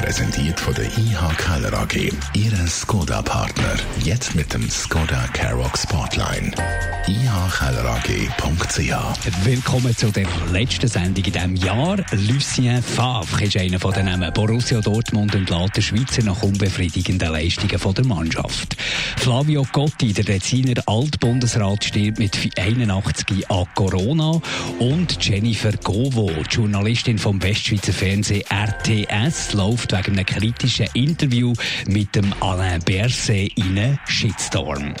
Präsentiert 0.00 0.60
von 0.60 0.74
der 0.74 0.84
IH 0.84 1.34
Keller 1.36 1.72
AG. 1.72 2.12
Ihre 2.32 2.66
Skoda-Partner. 2.68 3.74
Jetzt 4.04 4.36
mit 4.36 4.54
dem 4.54 4.70
Skoda 4.70 5.26
Karoq 5.32 5.76
Spotline. 5.76 6.52
ihkellerag.ch 7.08 8.94
Willkommen 9.44 9.96
zu 9.96 10.12
der 10.12 10.26
letzten 10.52 10.86
Sendung 10.86 11.24
in 11.24 11.32
diesem 11.32 11.56
Jahr. 11.56 11.96
Lucien 12.12 12.80
Favre 12.80 13.44
ist 13.44 13.56
einer 13.56 13.80
von 13.80 13.92
den 13.92 14.06
Namen. 14.06 14.32
Borussia 14.32 14.80
Dortmund 14.80 15.34
entlässt 15.34 15.76
den 15.76 15.82
Schweizer 15.82 16.22
nach 16.22 16.42
unbefriedigenden 16.42 17.32
Leistungen 17.32 17.78
von 17.78 17.94
der 17.94 18.06
Mannschaft. 18.06 18.76
Flavio 19.16 19.66
Gotti, 19.72 20.12
der 20.12 20.24
Deziner 20.24 20.80
Altbundesrat, 20.86 21.82
stirbt 21.84 22.20
mit 22.20 22.38
81 22.56 23.50
an 23.50 23.66
Corona. 23.74 24.40
Und 24.78 25.24
Jennifer 25.24 25.72
Govo, 25.72 26.30
Journalistin 26.48 27.18
vom 27.18 27.42
Westschweizer 27.42 27.92
Fernsehen 27.92 28.44
RTS, 28.48 29.54
läuft 29.54 29.87
wegen 29.92 30.12
einem 30.12 30.26
kritischen 30.26 30.86
Interview 30.94 31.52
mit 31.86 32.14
dem 32.14 32.32
Alain 32.40 32.80
Berset 32.82 33.52
in 33.56 33.78
einen 33.78 33.98
Shitstorm. 34.06 34.94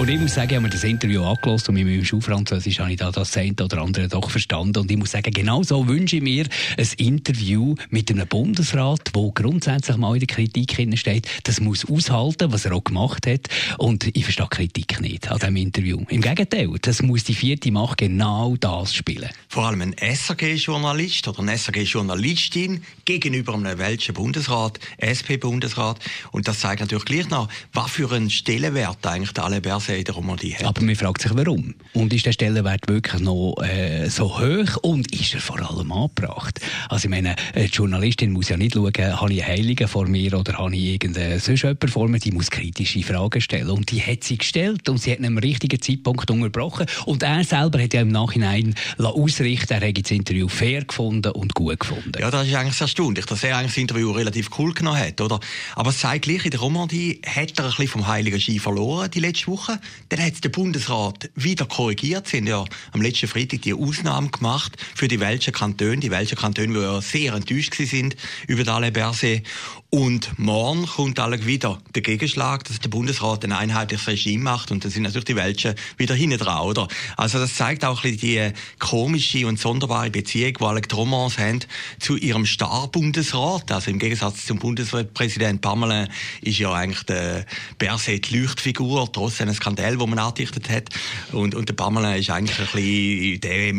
Und 0.00 0.08
ich 0.08 0.18
muss 0.18 0.32
sagen, 0.32 0.48
ich 0.48 0.56
habe 0.56 0.62
mir 0.62 0.70
das 0.70 0.82
Interview 0.82 1.22
angelost 1.24 1.68
und 1.68 1.74
mit 1.74 1.84
meinem 1.84 2.02
Schulfranzösisch 2.02 2.78
habe 2.78 2.92
ich 2.92 2.96
da 2.96 3.10
das 3.10 3.36
eine 3.36 3.52
oder 3.62 3.82
andere 3.82 4.08
doch 4.08 4.30
verstanden. 4.30 4.78
Und 4.78 4.90
ich 4.90 4.96
muss 4.96 5.10
sagen, 5.10 5.30
genau 5.30 5.62
so 5.62 5.86
wünsche 5.88 6.16
ich 6.16 6.22
mir 6.22 6.46
ein 6.78 6.88
Interview 6.96 7.74
mit 7.90 8.10
einem 8.10 8.26
Bundesrat, 8.26 9.14
der 9.14 9.30
grundsätzlich 9.34 9.98
mal 9.98 10.14
in 10.14 10.20
der 10.20 10.34
Kritik 10.34 10.74
steht. 10.98 11.28
Das 11.44 11.60
muss 11.60 11.84
aushalten, 11.84 12.50
was 12.50 12.64
er 12.64 12.72
auch 12.72 12.82
gemacht 12.82 13.26
hat. 13.26 13.48
Und 13.76 14.06
ich 14.16 14.24
verstehe 14.24 14.46
Kritik 14.46 15.02
nicht 15.02 15.30
an 15.30 15.38
diesem 15.38 15.56
Interview. 15.56 16.02
Im 16.08 16.22
Gegenteil, 16.22 16.70
das 16.80 17.02
muss 17.02 17.24
die 17.24 17.34
vierte 17.34 17.70
Macht 17.70 17.98
genau 17.98 18.56
das 18.58 18.94
spielen. 18.94 19.28
Vor 19.48 19.66
allem 19.66 19.82
ein 19.82 19.94
SAG-Journalist 20.00 21.28
oder 21.28 21.40
eine 21.40 21.58
SAG-Journalistin 21.58 22.82
gegenüber 23.04 23.52
einem 23.52 23.78
welchen 23.78 24.14
Bundesrat, 24.14 24.80
SP-Bundesrat. 24.96 25.98
Und 26.32 26.48
das 26.48 26.60
zeigt 26.60 26.80
natürlich 26.80 27.04
gleich 27.04 27.28
nach, 27.28 27.48
was 27.74 27.90
für 27.90 28.10
einen 28.12 28.30
Stellenwert 28.30 29.06
eigentlich 29.06 29.32
der 29.32 29.44
Alain 29.44 29.60
in 29.96 30.04
der 30.04 30.14
Romandie 30.14 30.54
hat. 30.54 30.64
Aber 30.64 30.82
man 30.82 30.94
fragt 30.94 31.22
sich, 31.22 31.32
warum? 31.34 31.74
Und 31.94 32.12
ist 32.12 32.26
der 32.26 32.32
Stellenwert 32.32 32.88
wirklich 32.88 33.20
noch 33.22 33.56
äh, 33.62 34.08
so 34.08 34.38
hoch 34.38 34.76
und 34.82 35.12
ist 35.12 35.34
er 35.34 35.40
vor 35.40 35.58
allem 35.60 35.90
angebracht? 35.92 36.60
Also 36.88 37.06
ich 37.06 37.10
meine, 37.10 37.36
die 37.54 37.64
Journalistin 37.64 38.32
muss 38.32 38.48
ja 38.48 38.56
nicht 38.56 38.74
schauen, 38.74 38.92
habe 38.96 39.32
ich 39.32 39.44
einen 39.44 39.52
Heiligen 39.52 39.88
vor 39.88 40.06
mir 40.06 40.38
oder 40.38 40.58
habe 40.58 40.74
ich 40.74 40.84
irgendeinen 40.84 41.40
sonst 41.40 41.62
jemanden 41.62 41.88
vor 41.88 42.08
mir, 42.08 42.18
die 42.18 42.32
muss 42.32 42.50
kritische 42.50 43.02
Fragen 43.02 43.40
stellen. 43.40 43.70
Und 43.70 43.90
die 43.90 44.00
hat 44.00 44.24
sie 44.24 44.38
gestellt 44.38 44.88
und 44.88 44.98
sie 44.98 45.12
hat 45.12 45.18
ihn 45.18 45.26
am 45.26 45.38
richtigen 45.38 45.80
Zeitpunkt 45.80 46.30
unterbrochen. 46.30 46.86
Und 47.06 47.22
er 47.22 47.44
selber 47.44 47.82
hat 47.82 47.94
ja 47.94 48.02
im 48.02 48.08
Nachhinein 48.08 48.74
ausrichten 48.98 49.80
er 49.80 49.80
hätte 49.80 50.02
das 50.02 50.10
Interview 50.10 50.48
fair 50.48 50.84
gefunden 50.84 51.32
und 51.32 51.54
gut 51.54 51.80
gefunden. 51.80 52.12
Ja, 52.18 52.30
das 52.30 52.46
ist 52.46 52.54
eigentlich 52.54 52.80
erstaunlich, 52.80 53.26
dass 53.26 53.42
er 53.42 53.56
eigentlich 53.56 53.72
das 53.72 53.78
Interview 53.78 54.10
relativ 54.12 54.50
cool 54.58 54.72
genommen 54.74 54.98
hat, 54.98 55.20
oder? 55.20 55.40
Aber 55.74 55.90
es 55.90 55.98
zeigt 55.98 56.24
gleich, 56.24 56.44
in 56.44 56.50
der 56.50 56.60
Romandie 56.60 57.20
hat 57.24 57.58
er 57.58 57.64
ein 57.64 57.70
bisschen 57.70 57.88
vom 57.88 58.06
Heiligen 58.06 58.40
Ski 58.40 58.58
verloren 58.58 59.10
die 59.10 59.20
letzte 59.20 59.46
Woche. 59.48 59.79
Dann 60.08 60.24
hat 60.24 60.42
der 60.42 60.48
Bundesrat 60.48 61.30
wieder 61.34 61.66
korrigiert. 61.66 62.28
Sie 62.28 62.38
haben 62.38 62.46
ja 62.46 62.64
am 62.92 63.02
letzten 63.02 63.28
Freitag 63.28 63.62
die 63.62 63.74
Ausnahme 63.74 64.28
gemacht 64.28 64.76
für 64.94 65.08
die 65.08 65.20
welschen 65.20 65.52
Kantone. 65.52 65.98
Die 65.98 66.10
welschen 66.10 66.38
Kantone, 66.38 66.68
die 66.68 66.80
ja 66.80 67.00
sehr 67.00 67.34
enttäuscht 67.34 67.74
sind 67.74 68.16
über 68.46 68.70
Alain 68.72 68.92
Berset. 68.92 69.46
Und 69.92 70.38
morgen 70.38 70.86
kommt 70.86 71.18
alle 71.18 71.44
wieder 71.46 71.80
der 71.96 72.02
Gegenschlag, 72.02 72.62
dass 72.62 72.78
der 72.78 72.90
Bundesrat 72.90 73.44
ein 73.44 73.50
einheitliches 73.50 74.06
Regime 74.06 74.44
macht. 74.44 74.70
Und 74.70 74.84
dann 74.84 74.92
sind 74.92 75.02
natürlich 75.02 75.24
die 75.24 75.34
Welschen 75.34 75.74
wieder 75.96 76.14
hinten 76.14 76.38
dran, 76.38 76.62
oder? 76.62 76.86
Also 77.16 77.40
das 77.40 77.54
zeigt 77.54 77.84
auch 77.84 78.04
ein 78.04 78.12
bisschen 78.12 78.52
die 78.52 78.52
komische 78.78 79.48
und 79.48 79.58
sonderbare 79.58 80.10
Beziehung, 80.10 80.54
die 80.60 80.64
alle 80.64 80.82
Tromans 80.82 81.38
haben 81.38 81.58
zu 81.98 82.16
ihrem 82.16 82.46
Star-Bundesrat. 82.46 83.72
Also 83.72 83.90
im 83.90 83.98
Gegensatz 83.98 84.46
zum 84.46 84.60
Bundespräsident 84.60 85.60
Pamela 85.60 86.06
ist 86.40 86.60
ja 86.60 86.72
eigentlich 86.72 87.02
der 87.06 87.44
Berset 87.78 88.30
die 88.30 88.38
Leuchtfigur, 88.38 89.10
trotz 89.12 89.40
eines 89.40 89.56
Skandal, 89.56 89.98
wo 89.98 90.06
man 90.06 90.20
angedichtet 90.20 90.70
hat. 90.70 90.88
Und, 91.32 91.56
und 91.56 91.68
der 91.68 91.74
Pamela 91.74 92.14
ist 92.14 92.30
eigentlich 92.30 92.60
ein 92.60 92.66
bisschen 92.66 93.40
der, 93.40 93.74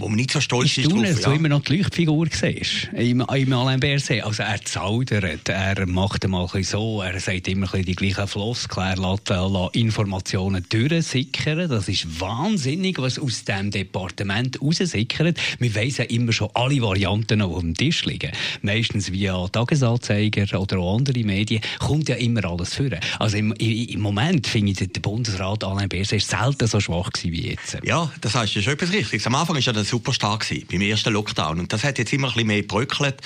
wo 0.00 0.08
man 0.08 0.16
nicht 0.16 0.32
so 0.32 0.40
stolz 0.42 0.76
ist. 0.76 0.92
Du, 0.92 1.02
drauf, 1.02 1.16
so 1.18 1.30
immer 1.30 1.48
noch 1.48 1.62
die 1.62 1.78
Leuchtfigur 1.78 2.26
siehst, 2.30 2.90
im, 2.92 3.20
im 3.22 3.52
Alain 3.54 3.80
Berset. 3.80 4.22
Also 4.22 4.42
er 4.42 4.62
zaudert, 4.62 5.45
er 5.48 5.86
macht 5.86 6.24
einmal 6.24 6.48
ein 6.52 6.64
so, 6.64 7.02
er 7.02 7.18
sagt 7.20 7.48
immer 7.48 7.72
ein 7.72 7.84
die 7.84 7.94
gleichen 7.94 8.26
Floskeln, 8.26 8.86
er 8.86 8.96
lässt, 8.96 9.28
lässt 9.28 9.76
Informationen 9.76 10.64
durchsickern. 10.68 11.68
Das 11.68 11.88
ist 11.88 12.20
wahnsinnig, 12.20 12.98
was 12.98 13.18
aus 13.18 13.44
dem 13.44 13.70
Departement 13.70 14.60
raussickert. 14.60 15.38
Wir 15.58 15.74
wissen 15.74 16.02
ja 16.02 16.04
immer 16.04 16.32
schon 16.32 16.48
alle 16.54 16.80
Varianten, 16.80 17.38
die 17.38 17.44
auf 17.44 17.60
dem 17.60 17.74
Tisch 17.74 18.04
liegen. 18.04 18.32
Meistens 18.62 19.12
via 19.12 19.46
Tagesanzeiger 19.48 20.60
oder 20.60 20.78
auch 20.78 20.96
andere 20.96 21.20
Medien 21.24 21.62
kommt 21.78 22.08
ja 22.08 22.16
immer 22.16 22.44
alles 22.44 22.74
vor. 22.74 22.86
Also 23.18 23.36
im, 23.36 23.52
im 23.52 24.00
Moment 24.00 24.46
finde 24.46 24.72
ich, 24.72 24.92
der 24.92 25.00
Bundesrat 25.00 25.64
Alain 25.64 25.88
Berset 25.88 26.18
ist 26.18 26.30
selten 26.30 26.66
so 26.66 26.80
schwach 26.80 27.10
gewesen 27.10 27.32
wie 27.32 27.50
jetzt. 27.50 27.78
Ja, 27.84 28.10
das 28.20 28.34
heißt 28.34 28.54
ja 28.54 28.62
schon 28.62 28.74
etwas 28.74 28.92
Richtiges. 28.92 29.26
Am 29.26 29.34
Anfang 29.34 29.56
war 29.56 29.66
er 29.66 29.72
der 29.72 29.84
Superstar 29.84 30.38
gewesen, 30.38 30.66
beim 30.70 30.80
ersten 30.80 31.12
Lockdown. 31.12 31.60
Und 31.60 31.72
das 31.72 31.84
hat 31.84 31.98
jetzt 31.98 32.12
immer 32.12 32.28
ein 32.28 32.34
bisschen 32.34 32.46
mehr 32.46 32.60
gebröckelt. 32.62 33.16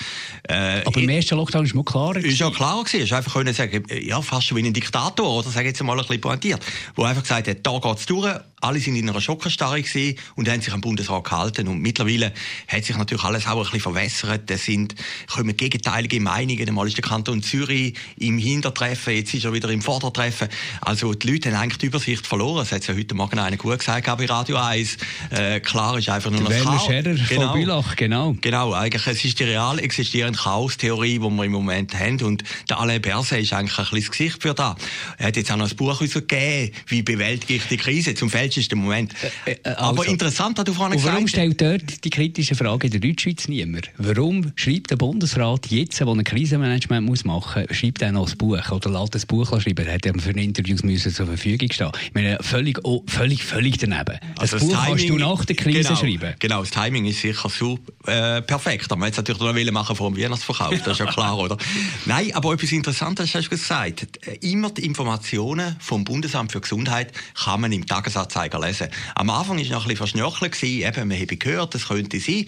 Äh, 0.48 0.82
Aber 0.84 1.00
im 1.00 1.08
ersten 1.08 1.36
Lockdown 1.36 1.64
ist 1.64 1.74
mir 1.74 1.84
klar 1.84 2.09
gewesen. 2.14 2.32
Ist 2.32 2.40
ja 2.40 2.50
klar 2.50 2.82
gewesen. 2.84 3.04
Ist 3.04 3.12
einfach 3.12 3.32
können 3.32 3.54
sagen, 3.54 3.84
ja, 4.02 4.20
fast 4.22 4.46
schon 4.46 4.58
wie 4.58 4.66
ein 4.66 4.72
Diktator, 4.72 5.38
oder? 5.38 5.50
Sag 5.50 5.64
jetzt 5.64 5.82
mal 5.82 5.92
ein 5.92 5.98
bisschen 5.98 6.20
pointiert. 6.20 6.64
Wo 6.94 7.04
einfach 7.04 7.22
gesagt 7.22 7.48
hat, 7.48 7.58
da 7.62 7.78
geht's 7.78 8.06
durch. 8.06 8.34
Alle 8.62 8.78
sind 8.78 8.96
in 8.96 9.08
einer 9.08 9.20
Schockenstarre 9.20 9.80
gewesen 9.80 10.18
und 10.34 10.48
haben 10.48 10.60
sich 10.60 10.72
am 10.72 10.82
Bundesrat 10.82 11.24
gehalten. 11.24 11.66
Und 11.68 11.80
mittlerweile 11.80 12.32
hat 12.68 12.84
sich 12.84 12.96
natürlich 12.96 13.24
alles 13.24 13.46
auch 13.46 13.56
ein 13.56 13.62
bisschen 13.62 13.80
verwässert. 13.80 14.50
Es 14.50 14.66
sind, 14.66 14.94
kommen 15.32 15.56
gegenteilige 15.56 16.20
Meinungen. 16.20 16.74
Mal 16.74 16.86
ist 16.86 16.96
der 16.96 17.04
Kanton 17.04 17.42
Zürich 17.42 17.94
im 18.18 18.38
Hintertreffen, 18.38 19.14
jetzt 19.14 19.32
ist 19.32 19.44
er 19.44 19.52
wieder 19.52 19.70
im 19.70 19.80
Vordertreffen. 19.80 20.48
Also 20.82 21.14
die 21.14 21.32
Leute 21.32 21.50
haben 21.50 21.56
eigentlich 21.56 21.78
die 21.78 21.86
Übersicht 21.86 22.26
verloren. 22.26 22.58
Das 22.58 22.72
hat 22.72 22.86
ja 22.86 22.94
heute 22.94 23.14
Morgen 23.14 23.38
einer 23.38 23.56
gut 23.56 23.78
gesagt 23.78 24.06
bei 24.06 24.26
Radio 24.26 24.56
1. 24.56 24.96
Äh, 25.30 25.60
klar 25.60 25.98
ist 25.98 26.08
einfach 26.08 26.30
nur 26.30 26.42
noch 26.42 26.50
Werner 26.50 26.70
Chaos. 26.72 26.86
Scherer 26.86 27.14
genau. 27.14 27.52
von 27.52 27.60
Bülach, 27.60 27.96
genau. 27.96 28.36
Genau, 28.40 28.72
eigentlich, 28.74 29.06
es 29.06 29.24
ist 29.24 29.38
die 29.38 29.44
real 29.44 29.78
existierende 29.78 30.38
Chaos-Theorie, 30.38 31.18
die 31.18 31.30
wir 31.30 31.44
im 31.44 31.52
Moment 31.52 31.98
haben. 32.00 32.22
Und 32.22 32.42
der 32.68 32.80
Alain 32.80 33.00
Berset 33.00 33.42
ist 33.42 33.52
eigentlich 33.52 33.78
ein 33.78 33.84
bisschen 33.84 34.00
das 34.00 34.10
Gesicht 34.10 34.42
für 34.42 34.54
das. 34.54 34.76
Er 35.18 35.28
hat 35.28 35.36
jetzt 35.36 35.50
auch 35.52 35.56
noch 35.56 35.70
ein 35.70 35.76
Buch 35.76 36.00
rausgegeben, 36.00 36.74
wie 36.86 37.02
bewältige 37.02 37.54
ich 37.54 37.64
die 37.64 37.76
Krise. 37.76 38.14
Zum 38.14 38.30
falschesten 38.30 38.78
Moment. 38.78 39.14
Äh, 39.44 39.52
äh, 39.52 39.58
also. 39.64 39.80
Aber 39.80 40.06
interessant, 40.06 40.58
was 40.58 40.64
du 40.64 40.74
vorhin 40.74 41.02
warum 41.02 41.24
gesagt 41.24 41.24
hast. 41.24 41.30
stellt 41.30 41.60
dort 41.60 42.04
die 42.04 42.10
kritische 42.10 42.54
Frage 42.54 42.86
in 42.86 42.92
der 42.92 43.00
Deutschschweiz 43.00 43.48
niemand? 43.48 43.90
Warum 43.98 44.52
schreibt 44.56 44.90
der 44.90 44.96
Bundesrat 44.96 45.66
jetzt, 45.68 46.04
wo 46.04 46.12
ein 46.12 46.24
Krisenmanagement 46.24 47.06
muss 47.06 47.24
machen 47.24 47.64
muss, 47.68 47.76
schreibt 47.76 48.02
er 48.02 48.12
noch 48.12 48.30
ein 48.30 48.38
Buch 48.38 48.70
oder 48.70 48.90
lässt 48.90 49.14
das 49.14 49.26
Buch 49.26 49.48
schreiben? 49.60 49.86
Er 49.86 49.92
hätte 49.92 50.12
für 50.18 50.30
Interviews 50.30 50.82
müssen 50.82 51.12
zur 51.12 51.26
Verfügung 51.26 51.70
stehen. 51.70 51.90
Ich 52.06 52.14
meine, 52.14 52.38
völlig, 52.40 52.78
oh, 52.84 53.02
völlig, 53.06 53.44
völlig 53.44 53.78
daneben. 53.78 54.18
Also 54.36 54.58
das, 54.58 54.66
Buch 54.66 54.72
das 54.72 54.86
kannst 54.86 55.04
du 55.04 55.08
Timing- 55.08 55.20
nach 55.20 55.44
der 55.44 55.56
Krise 55.56 55.82
genau, 55.82 55.96
schreiben. 55.96 56.34
Genau, 56.38 56.60
das 56.60 56.70
Timing 56.70 57.04
ist 57.06 57.20
sicher 57.20 57.48
so 57.48 57.78
äh, 58.06 58.42
perfekt. 58.42 58.86
Aber 58.86 58.96
man 58.96 59.06
hätte 59.06 59.12
es 59.12 59.18
natürlich 59.18 59.40
noch 59.40 59.54
wollen 59.54 59.74
machen 59.74 59.96
vor 59.96 60.10
dem 60.10 60.20
Weihnachtsverkauf, 60.20 60.78
das 60.82 60.92
ist 60.92 60.98
ja 60.98 61.06
klar, 61.06 61.38
oder? 61.38 61.56
Nein, 62.06 62.34
aber 62.34 62.54
etwas 62.54 62.72
Interessantes 62.72 63.34
hast 63.34 63.46
du 63.46 63.50
gesagt. 63.50 64.06
Immer 64.40 64.70
die 64.70 64.84
Informationen 64.84 65.76
vom 65.80 66.04
Bundesamt 66.04 66.52
für 66.52 66.60
Gesundheit 66.60 67.12
kann 67.34 67.60
man 67.60 67.72
im 67.72 67.86
Tagesanzeiger 67.86 68.58
lesen. 68.60 68.88
Am 69.14 69.30
Anfang 69.30 69.58
war 69.58 69.64
noch 69.64 69.82
ein 69.82 69.88
bisschen 69.88 69.96
verschnörchelt, 69.96 70.52
gewesen, 70.52 70.88
eben, 70.88 71.08
man 71.08 71.20
habe 71.20 71.36
gehört, 71.36 71.74
das 71.74 71.88
könnte 71.88 72.18
sein. 72.18 72.46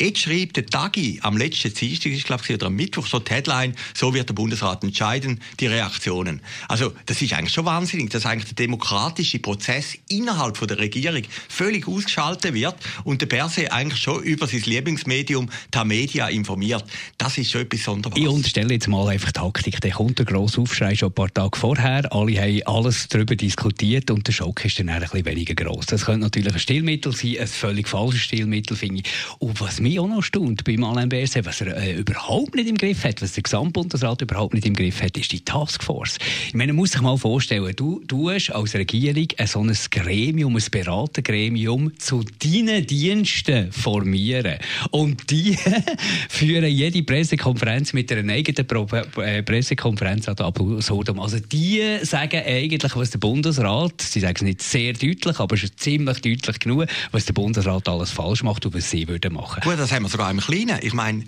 Jetzt 0.00 0.20
schreibt 0.20 0.56
der 0.56 0.66
Tagi 0.66 1.18
am 1.22 1.36
letzten 1.36 1.72
Dienstag, 1.74 2.12
ist, 2.12 2.26
glaube 2.26 2.42
ich, 2.46 2.54
oder 2.54 2.66
am 2.66 2.74
Mittwoch, 2.74 3.06
so 3.06 3.18
die 3.18 3.32
Headline, 3.32 3.74
so 3.94 4.14
wird 4.14 4.28
der 4.28 4.34
Bundesrat 4.34 4.82
entscheiden, 4.82 5.40
die 5.60 5.66
Reaktionen. 5.66 6.40
Also, 6.68 6.92
das 7.06 7.20
ist 7.22 7.32
eigentlich 7.32 7.52
schon 7.52 7.64
wahnsinnig, 7.64 8.10
dass 8.10 8.26
eigentlich 8.26 8.54
der 8.54 8.66
demokratische 8.66 9.38
Prozess 9.38 9.96
innerhalb 10.08 10.56
von 10.56 10.68
der 10.68 10.78
Regierung 10.78 11.22
völlig 11.48 11.88
ausgeschaltet 11.88 12.54
wird 12.54 12.76
und 13.04 13.20
der 13.20 13.26
Berse 13.26 13.72
eigentlich 13.72 14.00
schon 14.00 14.22
über 14.22 14.46
sein 14.46 14.62
Lieblingsmedium, 14.64 15.50
die 15.74 15.84
Media, 15.84 16.28
informiert. 16.28 16.84
Das 17.18 17.38
ist 17.38 17.50
schon 17.50 17.62
etwas 17.62 17.82
Sonderbares. 17.82 18.22
Ich 18.22 18.28
unterstelle 18.28 18.78
jetzt 18.82 18.88
mal 18.88 19.08
einfach 19.08 19.30
Taktik. 19.30 19.80
Dann 19.80 19.92
kommt 19.92 20.18
der 20.18 20.26
grosse 20.26 20.60
Aufschrei 20.60 20.96
schon 20.96 21.10
ein 21.10 21.14
paar 21.14 21.32
Tage 21.32 21.56
vorher. 21.56 22.12
Alle 22.12 22.40
haben 22.40 22.62
alles 22.64 23.06
darüber 23.06 23.36
diskutiert 23.36 24.10
und 24.10 24.26
der 24.26 24.32
Schock 24.32 24.64
ist 24.64 24.80
dann 24.80 24.88
ein 24.88 25.00
bisschen 25.00 25.24
weniger 25.24 25.54
gross. 25.54 25.86
Das 25.86 26.06
könnte 26.06 26.22
natürlich 26.22 26.52
ein 26.52 26.58
Stilmittel 26.58 27.14
sein, 27.14 27.36
ein 27.38 27.46
völlig 27.46 27.86
falsches 27.86 28.22
Stilmittel, 28.22 28.76
finde 28.76 29.02
ich. 29.04 29.12
Und 29.38 29.60
was 29.60 29.78
mich 29.78 30.00
auch 30.00 30.08
noch 30.08 30.22
staunt 30.22 30.64
bei 30.64 30.76
Alain 30.78 31.08
Berset, 31.08 31.46
was 31.46 31.60
er 31.60 31.76
äh, 31.76 31.94
überhaupt 31.94 32.56
nicht 32.56 32.68
im 32.68 32.76
Griff 32.76 33.04
hat, 33.04 33.22
was 33.22 33.34
der 33.34 33.44
Gesamtbundesrat 33.44 34.22
überhaupt 34.22 34.52
nicht 34.52 34.66
im 34.66 34.74
Griff 34.74 35.00
hat, 35.00 35.16
ist 35.16 35.30
die 35.30 35.44
Taskforce. 35.44 36.18
Ich 36.48 36.54
meine, 36.54 36.72
man 36.72 36.80
muss 36.80 36.90
sich 36.90 37.02
mal 37.02 37.16
vorstellen, 37.16 37.72
du, 37.76 38.02
du 38.08 38.30
hast 38.30 38.50
als 38.50 38.74
Regierung 38.74 39.28
ein 39.36 39.46
so 39.46 39.60
ein 39.60 39.76
Gremium, 39.92 40.56
ein 40.56 40.64
Beratergremium 40.68 41.96
zu 41.98 42.24
deinen 42.42 42.84
Diensten 42.84 43.70
formieren. 43.70 44.56
Und 44.90 45.30
die 45.30 45.56
führen 46.28 46.68
jede 46.68 47.04
Pressekonferenz 47.04 47.92
mit 47.92 48.10
einer 48.10 48.32
eigenen 48.32 48.66
Äh, 48.72 49.42
Pressekonferenz 49.42 50.28
ad 50.28 50.42
absurdum. 50.42 51.20
Also 51.20 51.38
die 51.38 51.98
sagen 52.02 52.42
eigentlich, 52.44 52.96
was 52.96 53.10
der 53.10 53.18
Bundesrat, 53.18 54.00
sie 54.00 54.20
sagen 54.20 54.36
es 54.36 54.42
nicht 54.42 54.62
sehr 54.62 54.92
deutlich, 54.92 55.38
aber 55.38 55.54
ist 55.54 55.78
ziemlich 55.78 56.20
deutlich 56.20 56.58
genug, 56.58 56.86
was 57.10 57.24
der 57.26 57.32
Bundesrat 57.32 57.88
alles 57.88 58.10
falsch 58.10 58.42
macht 58.42 58.66
und 58.66 58.74
was 58.74 58.90
sie 58.90 59.06
würden 59.08 59.34
machen. 59.34 59.60
Gut, 59.62 59.78
das 59.78 59.92
haben 59.92 60.02
wir 60.02 60.08
sogar 60.08 60.30
im 60.30 60.40
Kleinen. 60.40 60.78
Ich 60.82 60.94
meine, 60.94 61.24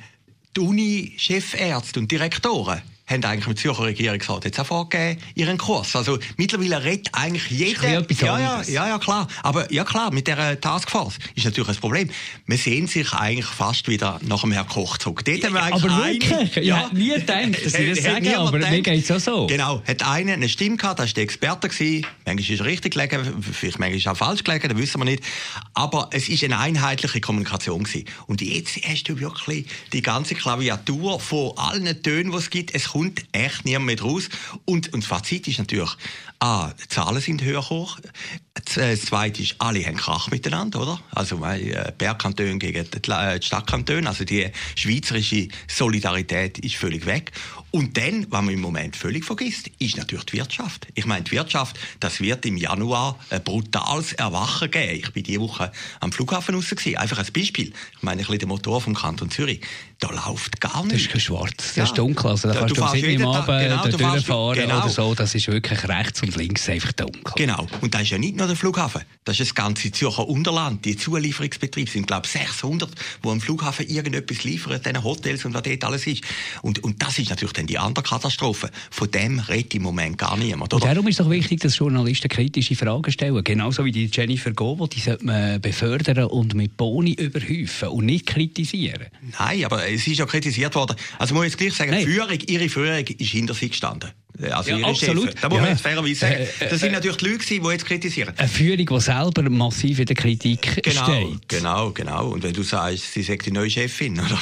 die 0.57 0.61
Uni-Chefärzte 0.61 2.01
und 2.01 2.11
Direktoren 2.11 2.83
haben 3.07 3.25
eigentlich 3.25 3.47
mit 3.47 3.59
Zürcher 3.59 3.85
Regierungsrat 3.85 4.45
jetzt 4.45 4.59
auch 4.59 4.67
vorgegeben, 4.67 5.21
ihren 5.35 5.59
Kurs. 5.59 5.95
Also 5.95 6.19
mittlerweile 6.37 6.83
redet 6.83 7.09
eigentlich 7.13 7.51
jeder... 7.51 8.05
Ja, 8.11 8.39
ja, 8.39 8.63
ja, 8.63 8.89
ja, 8.89 8.99
klar. 8.99 9.29
Aber 9.43 9.71
ja 9.73 9.85
klar, 9.85 10.11
mit 10.13 10.27
der 10.27 10.61
Taskforce 10.61 11.19
ist 11.35 11.45
natürlich 11.45 11.69
ein 11.69 11.77
Problem. 11.77 12.11
Wir 12.47 12.57
sehen 12.57 12.87
sich 12.87 13.13
eigentlich 13.13 13.47
fast 13.47 13.89
wieder 13.89 14.21
nach 14.23 14.41
dem 14.41 14.53
Herrn 14.53 14.69
Koch 14.69 14.97
zurück. 14.97 15.23
Dort 15.25 15.45
haben 15.45 15.55
wir 15.55 15.63
aber 15.63 15.83
wirklich? 15.83 16.57
Einen, 16.57 16.67
ja, 16.67 16.91
nie 16.93 17.11
gedacht, 17.11 17.65
dass 17.65 17.75
ich 17.75 17.91
das 17.91 18.05
sage, 18.05 18.39
aber 18.39 18.59
mir 18.59 18.81
geht 18.81 19.05
es 19.05 19.11
auch 19.11 19.21
so. 19.21 19.47
Genau, 19.47 19.83
hat 19.87 20.03
einer 20.03 20.33
eine 20.33 20.49
Stimme 20.49 20.77
gehabt, 20.77 20.99
das 20.99 21.09
war 21.09 21.15
der 21.15 21.25
Experte. 21.25 21.69
Gewesen. 21.69 22.07
Manchmal 22.25 22.55
ist 22.55 22.61
er 22.61 22.67
richtig 22.67 22.95
gelegen, 22.95 23.43
vielleicht 23.53 23.79
manchmal 23.79 24.13
auch 24.13 24.17
falsch 24.17 24.45
gelegen, 24.45 24.69
das 24.69 24.79
wissen 24.79 25.01
wir 25.01 25.05
nicht. 25.05 25.23
Aber 25.75 26.09
es 26.13 26.29
war 26.29 26.45
eine 26.45 26.59
einheitliche 26.59 27.21
Kommunikation. 27.21 27.85
Gewesen. 27.85 28.07
Und 28.27 28.41
jetzt 28.41 28.77
hast 28.87 29.05
du 29.05 29.21
wirklich 29.21 29.67
die 29.93 30.03
ganze 30.03 30.35
Klaviatur 30.35 31.21
von 31.21 31.53
allen 31.57 32.03
Tönen, 32.03 32.31
die 32.31 32.37
es 32.39 32.51
gibt. 32.51 32.75
Es 32.75 32.94
kommt 32.95 33.25
echt 33.33 33.65
niemand 33.65 33.87
mehr 33.87 34.01
raus. 34.01 34.29
Und, 34.65 34.93
und 34.95 35.03
das 35.03 35.07
Fazit 35.07 35.49
ist 35.49 35.59
natürlich, 35.59 35.91
ah, 36.39 36.71
die 36.81 36.87
Zahlen 36.87 37.21
sind 37.21 37.43
höher 37.43 37.69
hoch. 37.69 37.99
Das 38.55 39.01
Zweite 39.01 39.43
ist, 39.43 39.57
alle 39.59 39.85
haben 39.85 39.97
Krach 39.97 40.31
miteinander, 40.31 40.83
oder? 40.83 41.01
Also 41.13 41.45
äh, 41.45 41.93
Bergkantone 41.99 42.57
gegen 42.59 42.87
die 42.89 43.11
äh, 43.11 43.43
Stadtkantone. 43.43 44.09
Also 44.09 44.25
die 44.25 44.49
schweizerische 44.77 45.49
Solidarität 45.67 46.61
ist 46.61 46.77
völlig 46.77 47.05
weg. 47.05 47.33
Und 47.73 47.97
dann, 47.97 48.29
was 48.31 48.43
man 48.43 48.55
im 48.55 48.61
Moment 48.61 48.95
völlig 48.95 49.25
vergisst, 49.25 49.69
ist 49.81 49.97
natürlich 49.97 50.27
die 50.27 50.35
Wirtschaft. 50.35 50.87
Ich 50.95 51.05
meine, 51.05 51.25
die 51.25 51.33
Wirtschaft, 51.33 51.77
das 51.99 52.21
wird 52.21 52.47
im 52.47 52.57
Januar 52.57 53.19
ein 53.31 53.43
brutales 53.43 54.13
Erwachen 54.13 54.71
geben. 54.71 55.01
Ich 55.01 55.13
bin 55.13 55.25
diese 55.25 55.41
Woche 55.41 55.73
am 55.99 56.13
Flughafen 56.13 56.55
raus. 56.55 56.67
Einfach 56.95 57.19
als 57.19 57.33
Beispiel. 57.33 57.73
Ich 57.97 58.03
meine, 58.03 58.21
ein 58.21 58.25
bisschen 58.25 58.39
der 58.39 58.49
Motor 58.49 58.81
vom 58.81 58.95
Kanton 58.95 59.33
Zürich. 59.33 59.61
Da 59.99 60.11
läuft 60.11 60.61
gar 60.61 60.85
nichts. 60.85 60.93
Das 60.93 61.01
ist 61.03 61.11
kein 61.11 61.21
schwarz. 61.21 61.55
Das 61.57 61.77
ja. 61.77 61.85
ist 61.85 61.99
dunkel. 61.99 62.31
Also 62.31 62.47
da, 62.47 62.55
da 62.55 62.61
kannst 62.61 62.77
du, 62.77 63.01
du 63.01 63.09
jeden 63.09 63.25
Abend 63.25 63.91
genau, 63.91 64.11
durchfahren 64.13 64.55
genau. 64.55 64.79
oder 64.79 64.89
so. 64.89 65.15
Das 65.17 65.35
ist 65.35 65.49
wirklich 65.49 65.89
rechts 65.89 66.23
und 66.23 66.37
links 66.37 66.69
einfach 66.69 66.93
dunkel. 66.93 67.33
Genau. 67.35 67.67
Und 67.81 67.93
das 67.93 68.03
ist 68.03 68.11
ja 68.11 68.19
nicht 68.19 68.37
nur 68.37 68.44
der 68.47 68.57
Flughafen. 68.57 69.03
Das 69.25 69.41
ist 69.41 69.51
das 69.51 69.55
ganze 69.55 69.91
Zürcher 69.91 70.29
Unterland. 70.29 70.85
Die 70.85 70.97
Zulieferungsbetriebe 70.97 71.91
sind, 71.91 72.07
glaube 72.07 72.27
ich, 72.27 72.33
600, 72.33 72.91
die 73.23 73.29
am 73.29 73.41
Flughafen 73.41 73.89
irgendetwas 73.89 74.45
liefern, 74.45 74.81
diesen 74.83 75.03
Hotels 75.03 75.45
und 75.45 75.55
was 75.55 75.63
dort 75.63 75.85
alles 75.85 76.07
ist. 76.07 76.23
Und, 76.63 76.83
und 76.85 77.03
das 77.03 77.19
ist 77.19 77.31
natürlich 77.31 77.53
dann 77.53 77.67
die 77.67 77.79
andere 77.79 78.05
Katastrophe. 78.05 78.71
Von 78.91 79.11
dem 79.11 79.39
redet 79.41 79.75
im 79.75 79.83
Moment 79.83 80.19
gar 80.19 80.37
niemand. 80.37 80.75
Oder? 80.75 80.85
Und 80.85 80.91
darum 80.91 81.09
ist 81.09 81.21
es 81.21 81.25
doch 81.25 81.31
wichtig, 81.31 81.61
dass 81.61 81.79
Journalisten 81.79 82.29
kritische 82.29 82.77
Fragen 82.77 83.11
stellen. 83.11 83.43
Genauso 83.45 83.85
wie 83.85 83.93
die 83.93 84.11
Jennifer 84.13 84.53
Govo, 84.53 84.87
die 84.87 85.01
sollte 85.01 85.25
man 85.25 85.61
befördern 85.61 86.25
und 86.25 86.55
mit 86.55 86.77
Boni 86.77 87.13
überhäufen 87.13 87.89
und 87.89 88.07
nicht 88.07 88.27
kritisieren. 88.27 89.07
Nein, 89.39 89.65
aber 89.65 89.89
es 89.89 90.07
ist 90.07 90.19
ja 90.19 90.27
kritisiert 90.27 90.75
worden. 90.75 90.97
Also 91.19 91.35
muss 91.35 91.47
ich 91.47 91.53
jetzt 91.53 91.59
gleich 91.59 91.75
sagen, 91.75 92.05
Führung, 92.05 92.39
ihre 92.47 92.69
Führung 92.69 93.07
ist 93.07 93.31
hinter 93.31 93.55
sie 93.55 93.69
gestanden. 93.69 94.11
Also 94.51 94.71
ja, 94.71 94.87
absolut. 94.87 95.25
Chefs. 95.27 95.41
Da 95.41 95.49
muss 95.49 95.61
man 95.61 95.71
jetzt 95.71 95.83
fairerweise 95.83 96.15
sagen. 96.15 96.35
Äh, 96.35 96.65
äh, 96.65 96.69
das 96.71 96.81
sind 96.81 96.93
natürlich 96.93 97.17
die 97.19 97.29
Leute, 97.29 97.45
die 97.47 97.69
jetzt 97.69 97.87
kritisieren. 97.87 98.35
Eine 98.37 98.49
Führung, 98.49 98.87
die 98.87 99.01
selber 99.01 99.49
massiv 99.49 100.01
in 100.01 100.07
der 100.07 100.17
Kritik 100.17 100.83
genau, 100.83 101.05
steht. 101.05 101.49
Genau, 101.49 101.91
genau. 101.93 102.29
Und 102.29 102.43
wenn 102.43 102.53
du 102.53 102.63
sagst, 102.63 103.13
sie 103.13 103.23
sagt 103.23 103.47
die 103.47 103.53
neue 103.53 103.71
Chefin, 103.71 104.15
oder? 104.21 104.39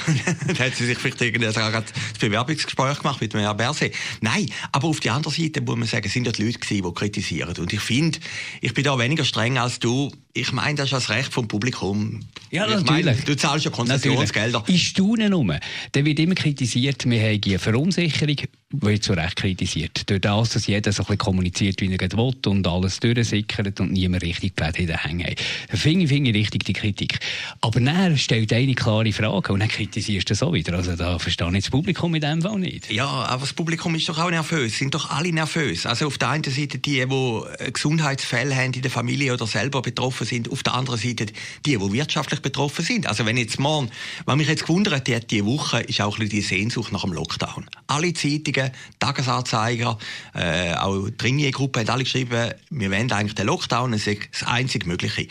dann 0.47 0.59
hat 0.59 0.77
sie 0.77 0.87
sich 0.87 0.99
vielleicht 0.99 1.21
irgendwie 1.21 1.45
das 1.45 1.85
Bewerbungsgespräch 2.19 2.99
gemacht 2.99 3.21
mit 3.21 3.35
Herrn 3.35 3.57
Berset. 3.57 3.95
Nein, 4.23 4.47
aber 4.73 4.89
auf 4.89 5.01
der 5.01 5.13
anderen 5.13 5.37
Seite 5.37 5.61
muss 5.61 5.77
man 5.77 5.87
sagen, 5.87 6.09
sind 6.09 6.27
ja 6.27 6.33
die 6.33 6.45
Leute 6.45 6.59
die 6.59 6.83
kritisieren. 6.83 7.55
Und 7.59 7.73
ich 7.73 7.81
finde, 7.81 8.19
ich 8.61 8.73
bin 8.73 8.85
da 8.85 8.99
weniger 8.99 9.25
streng 9.25 9.59
als 9.59 9.79
du. 9.79 10.11
Ich 10.35 10.51
meine, 10.53 10.77
das 10.77 10.87
ist 10.87 10.93
das 10.93 11.11
Recht 11.11 11.31
vom 11.31 11.47
Publikum. 11.47 12.21
Ja, 12.51 12.67
ich 12.67 12.77
natürlich. 12.77 13.05
Meine, 13.05 13.17
du 13.19 13.37
zahlst 13.37 13.67
ja 13.67 13.71
Konzessionsgelder. 13.71 14.65
Ich 14.67 14.89
staune 14.89 15.29
nur. 15.29 15.59
Dann 15.93 16.05
wird 16.07 16.19
immer 16.21 16.35
kritisiert, 16.35 17.05
wir 17.05 17.21
haben 17.21 17.41
eine 17.45 17.59
Verunsicherung, 17.59 18.37
wird 18.71 19.05
zu 19.05 19.13
Recht 19.13 19.37
kritisiert. 19.37 20.09
Durch 20.09 20.23
das, 20.23 20.51
dass 20.51 20.67
jeder 20.67 20.91
so 20.91 21.03
ein 21.03 21.07
bisschen 21.07 21.19
kommuniziert, 21.19 21.83
wie 21.83 21.93
er 21.93 22.01
will 22.13 22.33
und 22.47 22.67
alles 22.67 22.99
durchsickert 23.01 23.79
und 23.81 23.93
niemand 23.93 24.23
richtig 24.23 24.57
Plätze 24.57 24.81
in 24.81 24.87
den 24.87 24.97
Hängen 24.97 25.27
hat. 25.27 25.39
Finde 25.79 26.05
ich, 26.05 26.09
finde 26.09 26.31
ich 26.31 26.37
richtig 26.37 26.65
die 26.65 26.73
Kritik. 26.73 27.19
Aber 27.61 27.79
dann 27.81 28.17
stellt 28.17 28.55
eine 28.55 28.75
klare 28.75 29.13
Frage 29.13 29.53
und 29.53 29.61
dann 29.61 29.69
kritisierst 29.69 30.31
du 30.31 30.33
das 30.33 30.43
auch 30.43 30.55
wieder. 30.55 30.73
Also 30.75 30.97
da 30.97 31.19
verstehe 31.19 31.49
ich 31.49 31.65
das 31.65 31.71
Publikum 31.71 32.15
in 32.15 32.23
dem 32.23 32.41
Fall 32.41 32.59
nicht. 32.59 32.91
Ja, 32.91 33.07
aber 33.07 33.43
das 33.43 33.53
Publikum 33.53 33.95
ist 33.97 34.09
doch 34.09 34.19
auch 34.19 34.31
nervös. 34.31 34.79
Sind 34.79 34.95
doch 34.95 35.11
alle 35.11 35.31
nervös. 35.31 35.85
Also 35.85 36.07
auf 36.07 36.17
der 36.17 36.31
einen 36.31 36.45
Seite 36.45 36.79
die, 36.79 37.07
die 37.07 37.71
Gesundheitsfälle 37.73 38.57
haben 38.57 38.73
in 38.73 38.81
der 38.81 38.91
Familie 38.91 39.35
oder 39.35 39.47
selber 39.47 39.83
betroffen 39.83 40.22
betroffen 40.23 40.25
sind, 40.25 40.51
auf 40.51 40.63
der 40.63 40.75
anderen 40.75 40.99
Seite 40.99 41.27
die, 41.27 41.77
die 41.77 41.93
wirtschaftlich 41.93 42.41
betroffen 42.41 42.85
sind. 42.85 43.07
Also 43.07 43.27
wenn 43.27 43.37
jetzt 43.37 43.59
morgen, 43.59 43.91
was 44.25 44.37
mich 44.37 44.49
jetzt 44.49 44.67
gewundert 44.67 45.09
hat, 45.09 45.31
diese 45.31 45.47
Woche, 45.47 45.81
ist 45.81 46.01
auch 46.01 46.19
ein 46.19 46.29
die 46.29 46.41
Sehnsucht 46.41 46.93
nach 46.93 47.03
dem 47.03 47.13
Lockdown. 47.13 47.69
Alle 47.87 48.13
Zeitungen, 48.15 48.71
Tagesanzeiger, 48.99 49.99
äh, 50.35 50.75
auch 50.75 51.09
die 51.09 51.25
Ringier-Gruppe 51.25 51.81
haben 51.81 51.89
alle 51.89 52.05
geschrieben, 52.05 52.53
wir 52.71 52.91
wollen 52.91 53.13
eigentlich 53.13 53.35
den 53.35 53.47
Lockdown, 53.47 53.93
das 53.93 54.07
ist 54.07 54.29
das 54.33 54.45
einzig 54.45 54.87
Mögliche. 54.87 55.29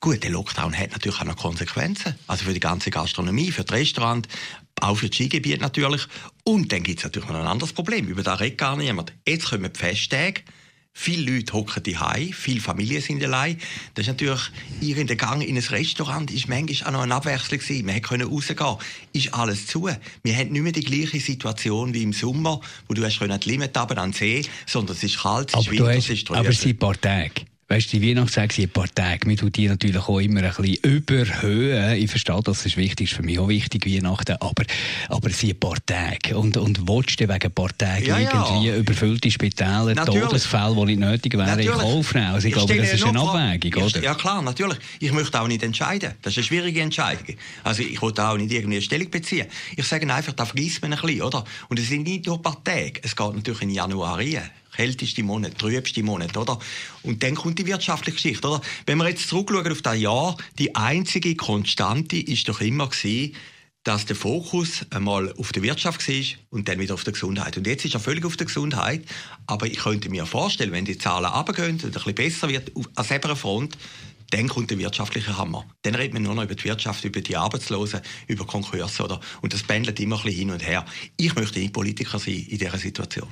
Gut, 0.00 0.24
der 0.24 0.30
Lockdown 0.30 0.76
hat 0.76 0.92
natürlich 0.92 1.20
auch 1.20 1.24
noch 1.24 1.36
Konsequenzen. 1.36 2.16
Also 2.26 2.44
für 2.44 2.54
die 2.54 2.60
ganze 2.60 2.90
Gastronomie, 2.90 3.52
für 3.52 3.62
das 3.62 3.76
Restaurant, 3.76 4.26
auch 4.80 4.96
für 4.96 5.08
das 5.08 5.16
Skigebiet 5.16 5.60
natürlich. 5.60 6.02
Und 6.42 6.72
dann 6.72 6.82
gibt 6.82 6.98
es 6.98 7.04
natürlich 7.04 7.28
noch 7.28 7.38
ein 7.38 7.46
anderes 7.46 7.72
Problem. 7.72 8.08
Über 8.08 8.24
das 8.24 8.40
redet 8.40 8.58
gar 8.58 8.76
niemand. 8.76 9.12
Jetzt 9.28 9.50
kommen 9.50 9.70
die 9.72 9.78
Festtage. 9.78 10.42
Viele 10.94 11.32
Leute 11.32 11.54
hocken 11.54 11.82
die 11.82 11.96
viele 12.32 12.60
Familien 12.60 13.00
sind 13.00 13.24
allein. 13.24 13.58
Das 13.94 14.04
ist 14.04 14.08
natürlich, 14.08 14.40
irgendein 14.80 15.16
Gang 15.16 15.42
in 15.42 15.56
ein 15.56 15.62
Restaurant 15.62 16.30
ist 16.30 16.48
manchmal 16.48 16.88
auch 16.88 16.92
noch 16.92 17.02
eine 17.02 17.14
Abwechslung 17.14 17.60
gewesen. 17.60 17.86
Man 17.86 18.00
konnte 18.02 18.26
rausgehen. 18.26 18.76
Ist 19.12 19.34
alles 19.34 19.66
zu. 19.66 19.88
Wir 20.22 20.36
haben 20.36 20.52
nicht 20.52 20.62
mehr 20.62 20.72
die 20.72 20.84
gleiche 20.84 21.18
Situation 21.18 21.92
wie 21.94 22.02
im 22.02 22.12
Sommer, 22.12 22.60
wo 22.86 22.94
du 22.94 23.04
hast 23.04 23.18
die 23.18 23.48
Limit 23.48 23.76
an 23.76 23.88
den 23.88 24.12
See, 24.12 24.44
sondern 24.66 24.96
es 24.96 25.02
ist 25.02 25.18
kalt, 25.18 25.52
es 25.52 25.60
ist 25.60 25.70
winter, 25.70 25.90
es 25.90 26.08
ist 26.08 26.26
trübe. 26.26 26.38
Aber 26.38 26.48
es 26.50 26.60
sind 26.60 26.76
ein 26.76 26.78
paar 26.78 27.00
Tage. 27.00 27.51
Weißt 27.72 27.90
du, 27.90 27.98
die 27.98 28.10
Weihnachtstage 28.10 28.64
ein 28.64 28.68
paar 28.68 28.94
Tage. 28.94 29.26
Man 29.26 29.38
tut 29.38 29.56
die 29.56 29.66
natürlich 29.66 29.96
auch 29.96 30.18
immer 30.18 30.42
ein 30.42 30.52
bisschen 30.54 30.76
überhöhen. 30.82 31.96
Ich 31.96 32.10
verstehe, 32.10 32.38
das 32.44 32.66
ist 32.66 32.76
wichtig, 32.76 33.10
ist 33.10 33.16
für 33.16 33.22
mich 33.22 33.38
auch 33.38 33.48
wichtig, 33.48 33.86
Weihnachten. 33.86 34.36
Aber, 34.40 34.64
aber 35.08 35.30
es 35.30 35.40
sind 35.40 35.52
ein 35.54 35.58
paar 35.58 35.78
Tage. 35.86 36.36
Und, 36.36 36.58
und 36.58 36.86
willst 36.86 37.18
du 37.18 37.26
wegen 37.26 37.42
ein 37.42 37.50
paar 37.50 37.70
Tagen 37.78 38.04
ja, 38.04 38.18
irgendwie 38.18 38.68
ja. 38.68 38.76
überfüllte 38.76 39.30
Spitäler, 39.30 39.94
natürlich. 39.94 40.22
Todesfälle, 40.24 40.74
die 40.74 40.84
nicht 40.84 40.98
nötig 40.98 41.32
wären, 41.32 41.58
in 41.58 41.70
Kauf 41.70 42.12
nehmen? 42.12 42.26
Also 42.26 42.46
ich, 42.46 42.54
ich 42.54 42.58
glaube, 42.58 42.76
das 42.76 42.92
ist 42.92 43.06
eine 43.06 43.20
Abwägung, 43.20 43.84
oder? 43.84 44.02
Ja, 44.02 44.14
klar, 44.16 44.42
natürlich. 44.42 44.76
Ich 45.00 45.12
möchte 45.12 45.40
auch 45.40 45.48
nicht 45.48 45.62
entscheiden. 45.62 46.12
Das 46.20 46.34
ist 46.34 46.36
eine 46.40 46.44
schwierige 46.44 46.82
Entscheidung. 46.82 47.36
Also 47.64 47.82
ich 47.82 48.02
will 48.02 48.12
auch 48.18 48.36
nicht 48.36 48.52
irgendwie 48.52 48.76
eine 48.76 48.82
Stellung 48.82 49.08
beziehen. 49.08 49.46
Ich 49.78 49.86
sage 49.86 50.12
einfach, 50.12 50.34
da 50.34 50.44
vergisst 50.44 50.82
man 50.82 50.92
ein 50.92 51.00
bisschen, 51.00 51.22
oder? 51.22 51.42
Und 51.70 51.78
es 51.78 51.88
sind 51.88 52.02
nicht 52.02 52.26
nur 52.26 52.36
ein 52.36 52.42
paar 52.42 52.62
Tage. 52.62 53.00
Es 53.02 53.16
geht 53.16 53.34
natürlich 53.34 53.62
in 53.62 53.70
Januar 53.70 54.18
rein 54.18 54.42
kälteste 54.74 55.22
Monat, 55.22 55.58
trübste 55.58 56.02
Monat, 56.02 56.36
oder? 56.36 56.58
Und 57.02 57.22
dann 57.22 57.34
kommt 57.34 57.58
die 57.58 57.66
wirtschaftliche 57.66 58.16
Geschichte, 58.16 58.48
oder? 58.48 58.60
Wenn 58.86 58.98
wir 58.98 59.08
jetzt 59.08 59.28
zurückschauen 59.28 59.72
auf 59.72 59.82
das 59.82 59.98
Jahr, 59.98 60.36
die 60.58 60.74
einzige 60.74 61.36
Konstante 61.36 62.16
ist 62.16 62.48
doch 62.48 62.60
immer 62.60 62.88
gewesen, 62.88 63.34
dass 63.84 64.06
der 64.06 64.14
Fokus 64.14 64.86
einmal 64.90 65.32
auf 65.32 65.50
der 65.52 65.62
Wirtschaft 65.62 66.06
war 66.06 66.24
und 66.50 66.68
dann 66.68 66.78
wieder 66.78 66.94
auf 66.94 67.02
der 67.02 67.14
Gesundheit. 67.14 67.56
Und 67.56 67.66
jetzt 67.66 67.84
ist 67.84 67.94
er 67.94 68.00
völlig 68.00 68.24
auf 68.24 68.36
der 68.36 68.46
Gesundheit. 68.46 69.04
Aber 69.46 69.66
ich 69.66 69.78
könnte 69.78 70.08
mir 70.08 70.24
vorstellen, 70.24 70.70
wenn 70.70 70.84
die 70.84 70.98
Zahlen 70.98 71.26
runtergehen 71.26 71.72
und 71.72 71.84
ein 71.84 71.90
bisschen 71.90 72.14
besser 72.14 72.48
wird, 72.48 72.70
an 72.94 73.04
selber 73.04 73.34
Front, 73.34 73.76
dann 74.32 74.48
kommt 74.48 74.70
der 74.70 74.78
wirtschaftliche 74.78 75.36
Hammer. 75.36 75.66
Dann 75.82 75.94
redet 75.94 76.14
man 76.14 76.22
nur 76.22 76.34
noch 76.34 76.44
über 76.44 76.54
die 76.54 76.64
Wirtschaft, 76.64 77.04
über 77.04 77.20
die 77.20 77.36
Arbeitslosen, 77.36 78.00
über 78.28 78.46
Konkurse. 78.46 79.04
Oder? 79.04 79.20
Und 79.42 79.52
das 79.52 79.62
pendelt 79.62 80.00
immer 80.00 80.16
ein 80.16 80.22
bisschen 80.22 80.38
hin 80.38 80.50
und 80.50 80.66
her. 80.66 80.86
Ich 81.18 81.34
möchte 81.34 81.58
nicht 81.58 81.74
Politiker 81.74 82.18
sein 82.18 82.46
in 82.48 82.56
dieser 82.56 82.78
Situation. 82.78 83.28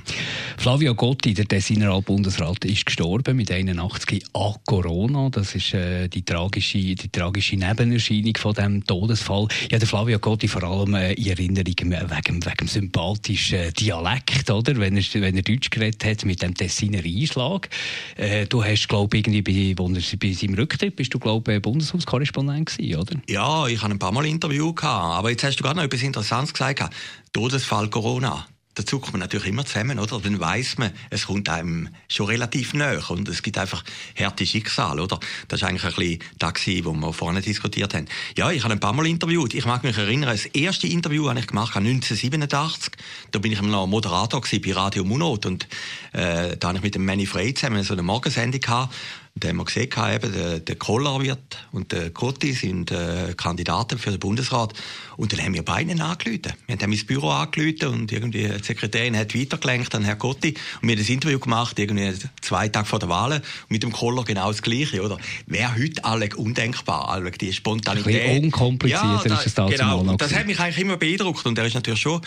Flavio 0.59 0.95
Gotti, 0.95 1.33
der 1.33 1.49
Tessiner 1.49 1.92
Altbundesrat, 1.92 2.66
ist 2.66 2.85
gestorben 2.85 3.38
mit 3.38 3.50
81 3.50 4.25
an 4.35 4.54
Corona. 4.66 5.30
Das 5.30 5.54
ist 5.54 5.73
äh, 5.73 6.09
die, 6.09 6.23
tragische, 6.23 6.78
die 6.78 7.09
tragische 7.09 7.57
Nebenerscheinung 7.57 8.37
von 8.37 8.52
diesem 8.52 8.85
Todesfall. 8.85 9.49
Ja, 9.71 9.78
der 9.78 9.88
Flavio 9.88 10.19
Gotti 10.19 10.49
vor 10.49 10.64
allem 10.64 10.95
äh, 10.95 11.14
in 11.14 11.28
Erinnerung 11.28 11.66
wegen, 11.66 11.92
wegen 12.11 12.40
dem 12.40 12.69
sympathischen 12.69 13.73
Dialekt, 13.73 14.50
oder? 14.50 14.76
Wenn 14.76 14.99
er, 14.99 15.04
wenn 15.14 15.37
er 15.37 15.42
Deutsch 15.42 15.71
geredet 15.71 16.04
hat, 16.04 16.26
mit 16.26 16.42
dem 16.42 16.54
Tessiner 16.54 17.02
Einschlag. 17.02 17.71
Äh, 18.16 18.45
du 18.47 18.62
hast, 18.62 18.87
glaube 18.87 19.16
ich, 19.16 19.26
irgendwie 19.26 19.75
bei, 19.75 19.83
bei 20.19 20.33
seinem 20.33 20.54
Rücktritt 20.57 20.89
bist 20.97 21.14
du, 21.14 21.18
glaube 21.18 21.54
ich, 21.54 21.62
Bundeshauskorrespondent 21.62 22.70
gewesen, 22.70 23.00
oder? 23.00 23.16
Ja, 23.28 23.66
ich 23.66 23.82
habe 23.82 23.94
ein 23.94 23.99
paar 23.99 24.12
Mal 24.12 24.26
Interview 24.26 24.73
gehabt. 24.73 25.18
Aber 25.18 25.30
jetzt 25.30 25.44
hast 25.44 25.56
du 25.56 25.62
gerade 25.62 25.76
noch 25.76 25.85
etwas 25.85 26.02
Interessantes 26.02 26.52
gesagt. 26.52 26.94
Todesfall 27.32 27.88
Corona 27.88 28.47
da 28.75 28.87
zuckt 28.87 29.12
man 29.12 29.20
natürlich 29.20 29.49
immer 29.49 29.66
zusammen, 29.66 29.99
oder? 29.99 30.20
Dann 30.20 30.38
weiß 30.38 30.78
man, 30.78 30.92
es 31.11 31.26
kommt 31.26 31.49
einem 31.49 31.88
schon 32.09 32.26
relativ 32.26 32.73
näher 32.73 33.02
und 33.11 33.28
es 33.28 33.42
gibt 33.42 33.59
einfach 33.59 33.85
harte 34.16 34.47
Schicksal, 34.47 35.00
oder? 35.00 35.18
Das 35.49 35.61
ist 35.61 35.68
eigentlich 35.68 35.85
ein 35.85 35.94
bisschen 35.94 36.18
das, 36.38 36.52
was 36.54 37.00
wir 37.00 37.12
vorne 37.12 37.40
diskutiert 37.42 37.94
haben. 37.94 38.06
Ja, 38.37 38.50
ich 38.50 38.62
habe 38.62 38.73
ein 38.73 38.80
paar 38.80 38.92
Mal 38.92 39.06
interviewt. 39.06 39.54
Ich 39.54 39.66
mag 39.66 39.82
mich 39.82 39.99
erinnern, 39.99 40.30
das 40.30 40.47
erste 40.47 40.87
Interview 40.87 41.28
habe 41.28 41.40
ich 41.40 41.49
gemacht 41.49 41.76
1987. 41.76 42.92
Da 43.32 43.38
bin 43.40 43.52
ich 43.52 43.61
noch 43.61 43.87
Moderator 43.87 44.40
bei 44.40 44.73
Radio 44.73 45.04
Munot 45.04 45.47
und 45.47 45.66
äh, 46.12 46.56
da 46.56 46.68
habe 46.68 46.78
ich 46.78 46.85
mit 46.85 46.94
dem 46.94 47.04
Manny 47.04 47.26
Frey 47.26 47.52
zusammen 47.52 47.82
so 47.82 47.92
eine 47.92 48.02
Morgensendung 48.02 48.61
gehabt 48.61 48.94
da 49.35 49.49
haben 49.49 49.57
wir 49.57 49.65
gesehen, 49.65 49.89
eben, 50.15 50.33
der, 50.33 50.61
der 50.61 50.77
Koller 50.77 51.21
wird 51.23 51.67
und 51.73 51.93
der 51.93 52.11
Kotti 52.11 52.53
sind 52.53 52.91
äh, 52.91 53.35
Kandidaten 53.37 53.99
für 53.99 54.11
den 54.11 54.19
Bundesrat. 54.19 54.75
Und 55.17 55.33
dann 55.33 55.41
haben 55.41 55.55
wir 55.55 55.63
beide 55.63 55.93
angerufen. 55.93 56.53
Wir 56.67 56.77
haben 56.77 56.93
ins 56.93 57.07
Büro 57.07 57.31
angerufen 57.31 57.89
und 57.89 58.13
irgendwie 58.13 58.49
die 58.49 58.65
Sekretärin 58.65 59.17
hat 59.17 59.35
weitergelenkt 59.35 59.95
an 59.95 60.05
Herrn 60.05 60.19
Kotti. 60.19 60.55
Und 60.83 60.89
wir 60.89 60.93
haben 60.93 60.99
das 60.99 61.09
Interview 61.09 61.39
gemacht, 61.39 61.79
irgendwie 61.79 62.13
zwei 62.41 62.69
Tage 62.69 62.87
vor 62.87 62.99
der 62.99 63.09
Wahl. 63.09 63.33
Und 63.33 63.45
mit 63.69 63.83
dem 63.83 63.93
Koller 63.93 64.25
genau 64.25 64.49
das 64.49 64.63
Gleiche, 64.63 65.03
oder? 65.03 65.19
Wäre 65.47 65.75
heute 65.77 66.05
alle 66.05 66.29
undenkbar, 66.37 67.09
alle 67.09 67.31
die 67.31 67.53
Spontanität. 67.53 68.31
Ein 68.31 68.45
unkomplizierter 68.45 69.29
ja, 69.29 69.35
ist 69.39 69.47
es 69.47 69.55
da 69.55 69.67
genau. 69.67 70.17
Das 70.17 70.35
hat 70.35 70.47
mich 70.47 70.59
eigentlich 70.59 70.79
immer 70.79 70.97
beeindruckt. 70.97 71.47
Und 71.47 71.57
er 71.57 71.67
ist 71.67 71.75
natürlich 71.75 72.01
schon 72.01 72.21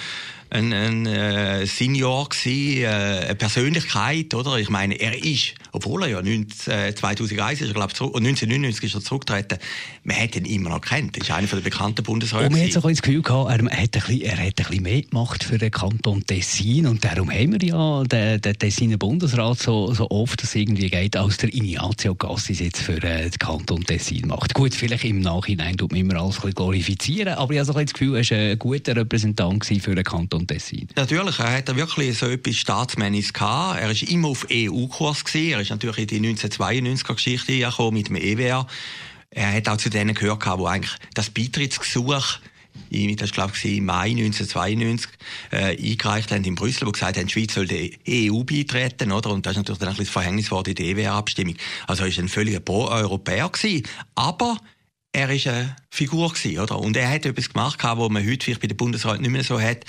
ein, 0.53 0.71
ein 0.71 1.05
äh, 1.05 1.65
Senior 1.65 2.29
gewesen, 2.29 2.83
äh, 2.83 2.87
eine 2.87 3.35
Persönlichkeit, 3.35 4.33
oder? 4.33 4.57
Ich 4.57 4.69
meine, 4.69 4.95
er 4.95 5.23
ist, 5.23 5.55
obwohl 5.71 6.03
er 6.03 6.09
ja 6.09 6.21
19, 6.21 6.73
äh, 6.73 6.92
2001 6.95 7.61
ist, 7.61 7.67
er, 7.67 7.73
glaube 7.73 7.93
zurück, 7.93 8.15
1999 8.15 8.83
ist 8.83 8.95
er 8.95 9.01
zurückgetreten, 9.01 9.57
man 10.03 10.17
hat 10.17 10.35
ihn 10.35 10.45
immer 10.45 10.69
noch 10.69 10.81
kennt. 10.81 11.17
Er 11.17 11.23
ist 11.23 11.31
einer 11.31 11.47
der 11.47 11.57
bekannten 11.57 12.03
Bundesräte. 12.03 12.45
Und 12.45 12.53
man 12.53 12.61
hat 12.61 12.71
so 12.71 12.81
das 12.81 13.01
Gefühl 13.01 13.21
gehabt, 13.21 13.49
er, 13.49 13.65
hat 13.65 13.71
ein 13.71 13.89
bisschen, 13.89 14.21
er 14.21 14.37
hat 14.37 14.45
ein 14.45 14.53
bisschen 14.53 14.83
mehr 14.83 15.01
gemacht 15.01 15.43
für 15.43 15.57
den 15.57 15.71
Kanton 15.71 16.25
Tessin 16.25 16.87
und 16.87 17.03
darum 17.03 17.29
haben 17.31 17.59
wir 17.59 17.67
ja 17.67 18.03
den, 18.03 18.41
den 18.41 18.57
Tessiner 18.57 18.97
Bundesrat 18.97 19.59
so, 19.59 19.93
so 19.93 20.09
oft, 20.09 20.41
dass 20.41 20.49
es 20.49 20.55
irgendwie 20.55 20.89
geht, 20.89 21.15
als 21.15 21.37
der 21.37 21.53
Ignazio 21.53 22.15
Gassis 22.15 22.59
jetzt 22.59 22.81
für 22.81 23.01
äh, 23.03 23.29
den 23.29 23.39
Kanton 23.39 23.83
Tessin 23.83 24.27
macht. 24.27 24.53
Gut, 24.53 24.73
vielleicht 24.73 25.05
im 25.05 25.19
Nachhinein 25.21 25.77
tut 25.77 25.91
man 25.91 26.01
immer 26.01 26.15
alles 26.15 26.35
ein 26.35 26.41
bisschen 26.41 26.55
glorifizieren, 26.55 27.33
aber 27.33 27.53
ich 27.53 27.59
habe 27.59 27.65
so 27.65 27.73
das 27.73 27.93
Gefühl, 27.93 28.15
er 28.15 28.29
war 28.29 28.37
ein 28.37 28.59
guter 28.59 28.95
Repräsentant 28.95 29.65
für 29.65 29.95
den 29.95 30.03
Kanton 30.03 30.47
Tessin. 30.47 30.87
Natürlich, 30.95 31.39
er 31.39 31.57
hat 31.57 31.75
wirklich 31.75 32.17
so 32.17 32.27
etwas 32.27 32.55
Staatsmännisches 32.55 33.33
gehabt. 33.33 33.79
Er 33.79 33.87
war 33.87 34.09
immer 34.09 34.29
auf 34.29 34.47
EU-Kurs 34.51 35.23
Er 35.33 35.59
ist 35.59 35.69
natürlich 35.69 35.97
in 35.99 36.07
die 36.07 36.19
1992er-Geschichte 36.87 37.57
gekommen 37.57 37.97
mit 37.97 38.09
dem 38.09 38.15
EWR. 38.15 38.67
Er 39.31 39.53
hat 39.53 39.67
auch 39.67 39.77
zu 39.77 39.89
denen 39.89 40.13
gehört, 40.13 40.45
die 40.45 40.65
eigentlich 40.65 40.95
das 41.13 41.29
Beitrittsgesuch 41.29 42.39
im 42.89 43.85
Mai 43.85 44.09
1992 44.09 45.09
äh, 45.51 45.77
eingereicht 45.77 46.31
haben 46.31 46.43
in 46.43 46.55
Brüssel, 46.55 46.87
wo 46.87 46.91
gesagt 46.91 47.17
haben, 47.17 47.27
die 47.27 47.33
Schweiz 47.33 47.53
soll 47.53 47.67
der 47.67 47.89
EU 48.07 48.43
beitreten, 48.43 49.11
oder? 49.11 49.31
Und 49.31 49.45
das 49.45 49.53
ist 49.53 49.57
natürlich 49.57 49.79
dann 49.79 49.89
ein 49.89 49.95
bisschen 49.95 50.05
das 50.05 50.13
Verhängniswort 50.13 50.67
in 50.67 50.75
der 50.75 50.85
EWR-Abstimmung. 50.85 51.55
Also 51.87 52.03
er 52.03 52.11
war 52.11 52.23
ein 52.23 52.29
völliger 52.29 52.59
Pro-Europäer. 52.59 53.51
Aber 54.15 54.57
er 55.11 55.29
ist 55.29 55.47
eine 55.47 55.75
Figur 55.95 56.33
gewesen, 56.33 56.59
oder? 56.59 56.79
Und 56.79 56.97
er 56.97 57.07
hat 57.07 57.23
etwas 57.27 57.53
gemacht, 57.53 57.77
was 57.83 58.09
man 58.09 58.27
heute 58.27 58.43
vielleicht 58.43 58.61
bei 58.61 58.67
der 58.67 58.73
Bundesrat 58.73 59.21
nicht 59.21 59.29
mehr 59.29 59.43
so 59.43 59.61
hat. 59.61 59.85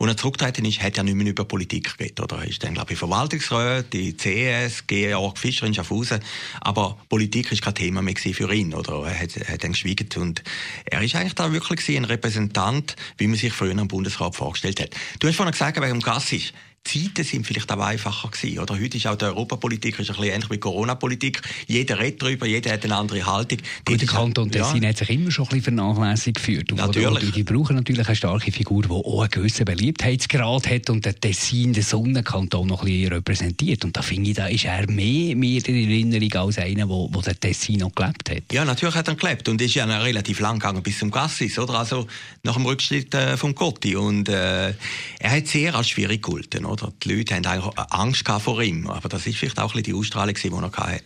Als 0.00 0.10
er 0.10 0.16
zurückgetreten 0.16 0.64
ist, 0.64 0.82
hat 0.82 0.98
er 0.98 1.04
nicht 1.04 1.14
mehr 1.14 1.28
über 1.28 1.44
Politik 1.44 1.96
geredet, 1.96 2.18
oder? 2.18 2.38
Er 2.38 2.48
ist 2.48 2.64
dann, 2.64 2.74
glaube 2.74 2.92
ich, 2.92 2.98
Verwaltungsrat, 2.98 3.92
die 3.92 4.16
CS, 4.16 4.88
Georg 4.88 5.38
Fischer 5.38 5.68
in 5.68 5.74
Schaffhausen. 5.74 6.18
Aber 6.60 6.98
Politik 7.08 7.52
ist 7.52 7.62
kein 7.62 7.76
Thema 7.76 8.02
mehr 8.02 8.16
für 8.16 8.52
ihn, 8.52 8.74
oder? 8.74 9.06
Er 9.06 9.16
hat, 9.16 9.36
hat 9.48 9.62
dann 9.62 9.70
geschwiegen. 9.70 10.08
Und 10.16 10.42
er 10.86 11.00
ist 11.02 11.14
eigentlich 11.14 11.36
da 11.36 11.52
wirklich 11.52 11.88
ein 11.96 12.04
Repräsentant, 12.04 12.96
wie 13.18 13.28
man 13.28 13.38
sich 13.38 13.52
früher 13.52 13.78
am 13.78 13.86
Bundesrat 13.86 14.34
vorgestellt 14.34 14.80
hat. 14.80 14.90
Du 15.20 15.28
hast 15.28 15.36
vorhin 15.36 15.52
gesagt, 15.52 15.76
wegen 15.76 15.88
dem 15.88 16.00
Gassisch. 16.00 16.52
Zeiten 16.84 17.24
sind 17.24 17.46
vielleicht 17.46 17.72
auch 17.72 17.80
einfacher 17.80 18.28
gewesen, 18.28 18.58
oder? 18.58 18.78
Heute 18.78 18.98
ist 18.98 19.06
auch 19.06 19.16
die 19.16 19.24
Europapolitik 19.24 19.98
ist 19.98 20.10
ein 20.10 20.16
bisschen 20.16 20.34
ähnlich 20.34 20.50
wie 20.50 20.58
Corona-Politik. 20.58 21.40
Jeder 21.66 21.98
redet 21.98 22.20
darüber, 22.20 22.46
jeder 22.46 22.72
hat 22.72 22.84
eine 22.84 22.94
andere 22.94 23.24
Haltung. 23.24 23.58
Gut, 23.86 24.00
der 24.00 24.08
Kanton 24.08 24.50
Tessin 24.50 24.82
ja. 24.82 24.90
hat 24.90 24.98
sich 24.98 25.08
immer 25.08 25.30
schon 25.30 25.43
ein 25.50 25.60
bisschen 25.60 25.76
vernachlässigt 25.76 26.36
geführt. 26.36 26.72
Und 26.72 26.78
natürlich. 26.78 27.32
Die 27.32 27.42
brauchen 27.42 27.76
natürlich 27.76 28.06
eine 28.06 28.16
starke 28.16 28.52
Figur, 28.52 28.82
die 28.82 28.90
auch 28.90 29.20
einen 29.20 29.30
gewissen 29.30 29.64
Beliebtheitsgrad 29.64 30.68
hat 30.68 30.90
und 30.90 31.04
der 31.04 31.18
Tessin, 31.18 31.72
den 31.72 31.82
Sonnenkanton, 31.82 32.66
noch 32.66 32.82
ein 32.82 32.86
bisschen 32.86 33.12
repräsentiert. 33.12 33.84
Und 33.84 33.96
da 33.96 34.02
finde 34.02 34.30
ich, 34.30 34.36
da 34.36 34.46
ist 34.46 34.64
er 34.64 34.90
mehr, 34.90 35.36
mehr 35.36 35.66
in 35.66 35.90
Erinnerung 35.90 36.32
als 36.46 36.58
einer, 36.58 36.88
wo, 36.88 37.08
wo 37.12 37.20
der 37.20 37.38
Tessin 37.38 37.78
noch 37.78 37.94
gelebt 37.94 38.30
hat. 38.30 38.52
Ja, 38.52 38.64
natürlich 38.64 38.94
hat 38.94 39.08
er 39.08 39.14
gelebt 39.14 39.48
und 39.48 39.60
ist 39.60 39.74
ja 39.74 39.84
relativ 39.84 40.40
lang 40.40 40.58
gegangen 40.58 40.82
bis 40.82 40.98
zum 40.98 41.10
Gassis, 41.10 41.58
oder? 41.58 41.74
Also 41.74 42.06
nach 42.42 42.54
dem 42.54 42.66
Rückschritt 42.66 43.14
äh, 43.14 43.36
vom 43.36 43.54
Gotti. 43.54 43.96
Und 43.96 44.28
äh, 44.28 44.74
er 45.18 45.30
hat 45.30 45.46
sehr 45.46 45.74
als 45.74 45.88
schwierig 45.88 46.22
gehalten, 46.22 46.64
oder? 46.64 46.92
Die 47.02 47.14
Leute 47.14 47.34
haben 47.34 47.46
eigentlich 47.46 47.78
Angst 47.90 48.24
vor 48.40 48.62
ihm. 48.62 48.88
Aber 48.88 49.08
das 49.08 49.26
ist 49.26 49.38
vielleicht 49.38 49.58
auch 49.58 49.74
ein 49.74 49.82
die 49.82 49.94
Ausstrahlung, 49.94 50.34
die 50.34 50.48
er 50.48 50.62
hatte. 50.62 51.02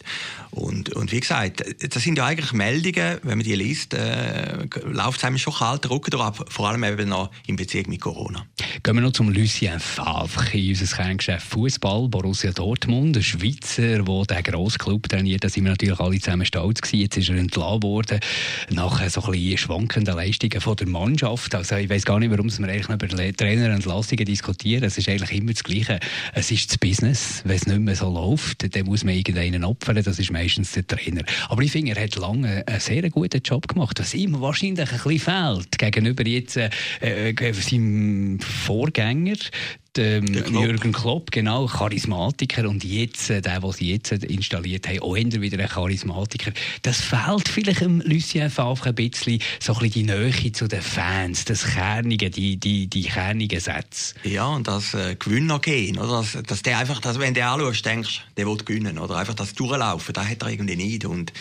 Und, 0.50 0.94
und 0.94 1.12
wie 1.12 1.20
gesagt, 1.20 1.62
das 1.80 2.02
sind 2.02 2.16
ja 2.16 2.26
eigentlich 2.26 2.52
Meldungen, 2.52 3.18
wenn 3.22 3.38
man 3.38 3.44
die 3.44 3.54
liest, 3.54 3.94
äh, 3.94 4.27
läuft 4.84 5.18
es 5.18 5.24
einem 5.24 5.38
schon 5.38 5.54
kalt 5.54 5.88
Rücken 5.88 6.20
ab, 6.20 6.44
vor 6.48 6.68
allem 6.68 6.84
eben 6.84 7.08
noch 7.08 7.30
in 7.46 7.56
Beziehung 7.56 7.88
mit 7.88 8.00
Corona. 8.00 8.46
Gehen 8.84 8.94
wir 8.94 9.00
noch 9.00 9.12
zum 9.12 9.30
Lucien 9.30 9.80
Favre, 9.80 10.56
in 10.56 10.68
unser 10.68 10.96
Kerngeschäft 10.96 11.48
Fußball, 11.48 12.08
Borussia 12.08 12.52
Dortmund, 12.52 13.16
ein 13.16 13.22
Schweizer, 13.22 14.04
der 14.04 14.04
diesen 14.04 14.42
grossen 14.44 14.78
Club 14.78 15.08
trainiert, 15.08 15.42
da 15.42 15.48
sind 15.48 15.64
wir 15.64 15.70
natürlich 15.70 15.98
alle 15.98 16.18
zusammen 16.20 16.46
stolz 16.46 16.80
gewesen. 16.80 17.00
Jetzt 17.00 17.16
ist 17.16 17.28
er 17.28 17.36
entlassen 17.36 17.82
worden, 17.82 18.20
nach 18.70 19.08
so 19.10 19.22
ein 19.22 19.32
bisschen 19.32 19.58
schwankenden 19.58 20.14
Leistungen 20.14 20.60
von 20.60 20.76
der 20.76 20.86
Mannschaft. 20.86 21.54
Also 21.56 21.74
ich 21.74 21.90
weiß 21.90 22.04
gar 22.04 22.20
nicht, 22.20 22.30
warum 22.30 22.46
wir 22.56 22.68
eigentlich 22.68 22.88
über 22.88 23.32
Trainerentlassungen 23.36 24.24
diskutieren. 24.24 24.84
Es 24.84 24.96
ist 24.96 25.08
eigentlich 25.08 25.32
immer 25.32 25.52
das 25.52 25.64
Gleiche. 25.64 25.98
Es 26.32 26.50
ist 26.52 26.70
das 26.70 26.78
Business. 26.78 27.42
Wenn 27.44 27.56
es 27.56 27.66
nicht 27.66 27.80
mehr 27.80 27.96
so 27.96 28.08
läuft, 28.08 28.74
dann 28.74 28.86
muss 28.86 29.02
man 29.02 29.14
irgendeinen 29.14 29.64
opfern. 29.64 30.02
Das 30.02 30.18
ist 30.20 30.30
meistens 30.30 30.72
der 30.72 30.86
Trainer. 30.86 31.22
Aber 31.48 31.62
ich 31.62 31.72
finde, 31.72 31.96
er 31.96 32.04
hat 32.04 32.14
lange 32.14 32.64
einen 32.66 32.80
sehr 32.80 33.10
guten 33.10 33.42
Job 33.42 33.66
gemacht, 33.66 33.98
was 33.98 34.14
ihm 34.14 34.40
wahrscheinlich 34.40 34.90
ein 34.92 34.98
bisschen 34.98 35.18
fehlt 35.18 35.78
gegenüber 35.78 36.24
jetzt 36.24 36.56
äh, 36.56 36.70
äh 37.00 37.52
seinem 37.52 38.38
Vorgänger 38.68 39.38
ähm, 39.96 40.26
Klopp. 40.26 40.64
Jürgen 40.64 40.92
Klopp, 40.92 41.30
genau, 41.30 41.66
Charismatiker 41.66 42.68
und 42.68 42.84
jetzt, 42.84 43.30
äh, 43.30 43.40
der, 43.40 43.60
den 43.60 43.72
sie 43.72 43.92
jetzt 43.92 44.12
installiert 44.12 44.86
haben, 44.88 45.00
auch 45.00 45.14
wieder 45.14 45.58
ein 45.58 45.68
Charismatiker. 45.68 46.52
Das 46.82 47.00
fehlt 47.00 47.48
vielleicht 47.48 47.80
dem 47.80 48.00
Lucien 48.02 48.50
Favre 48.50 48.90
ein 48.90 48.94
bisschen, 48.94 49.40
so 49.60 49.72
ein 49.72 49.78
bisschen 49.78 50.06
die 50.06 50.12
Nähe 50.12 50.52
zu 50.52 50.68
den 50.68 50.82
Fans, 50.82 51.44
das 51.44 51.64
Kernige, 51.64 52.30
die, 52.30 52.56
die, 52.56 52.88
die 52.88 53.02
kernigen 53.02 53.60
Sätze. 53.60 54.14
Ja, 54.24 54.46
und 54.46 54.68
das 54.68 54.94
äh, 54.94 55.16
gehen, 55.16 55.98
oder? 55.98 56.18
Dass, 56.18 56.38
dass 56.46 56.62
der 56.62 56.78
einfach, 56.78 57.00
dass, 57.00 57.18
wenn 57.18 57.34
du 57.34 57.44
anschaust, 57.44 57.86
denkst, 57.86 58.24
der 58.36 58.46
will 58.46 58.56
gewinnen, 58.56 58.98
oder? 58.98 59.16
Einfach 59.16 59.34
das 59.34 59.54
Durchlaufen, 59.54 60.12
da 60.12 60.24
hat 60.24 60.42
er 60.42 60.48
irgendwie 60.48 60.76
nicht 60.76 61.04
und 61.04 61.32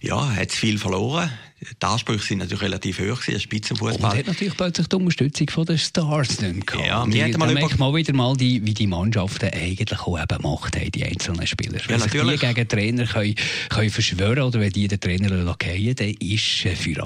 ja, 0.00 0.34
hat 0.36 0.52
viel 0.52 0.78
verloren 0.78 1.30
die 1.60 1.86
Ansprüche 1.86 2.24
sind 2.24 2.38
natürlich 2.38 2.62
relativ 2.62 3.00
hoch, 3.00 3.20
Spitzenfußball. 3.22 4.12
Und 4.12 4.18
hat 4.18 4.26
natürlich 4.26 4.56
plötzlich 4.56 4.86
die 4.86 4.96
Unterstützung 4.96 5.50
von 5.50 5.66
den 5.66 5.78
Stars 5.78 6.40
nicht 6.40 6.66
gehabt. 6.66 6.86
Ja, 6.86 7.06
wir 7.06 7.24
die, 7.26 7.36
mal 7.36 7.89
man 7.92 7.98
wieder 7.98 8.12
mal, 8.14 8.36
die, 8.36 8.64
wie 8.64 8.74
die 8.74 8.86
Mannschaften 8.86 9.50
eigentlich 9.50 10.00
auch 10.00 10.20
eben 10.20 10.42
Macht 10.42 10.76
haben, 10.76 10.90
die 10.90 11.04
einzelnen 11.04 11.46
Spieler. 11.46 11.78
Ja, 11.78 11.88
wenn 11.88 12.00
natürlich. 12.00 12.40
sich 12.40 12.48
die 12.48 12.54
gegen 12.54 12.68
Trainer 12.68 13.06
können, 13.06 13.34
können 13.68 13.90
verschwören 13.90 14.42
oder 14.42 14.60
wenn 14.60 14.72
die 14.72 14.88
den 14.88 15.00
Trainer 15.00 15.28
lackieren, 15.30 15.96
dann 15.96 16.10
ist 16.20 16.64
äh, 16.64 16.74
für 16.74 17.02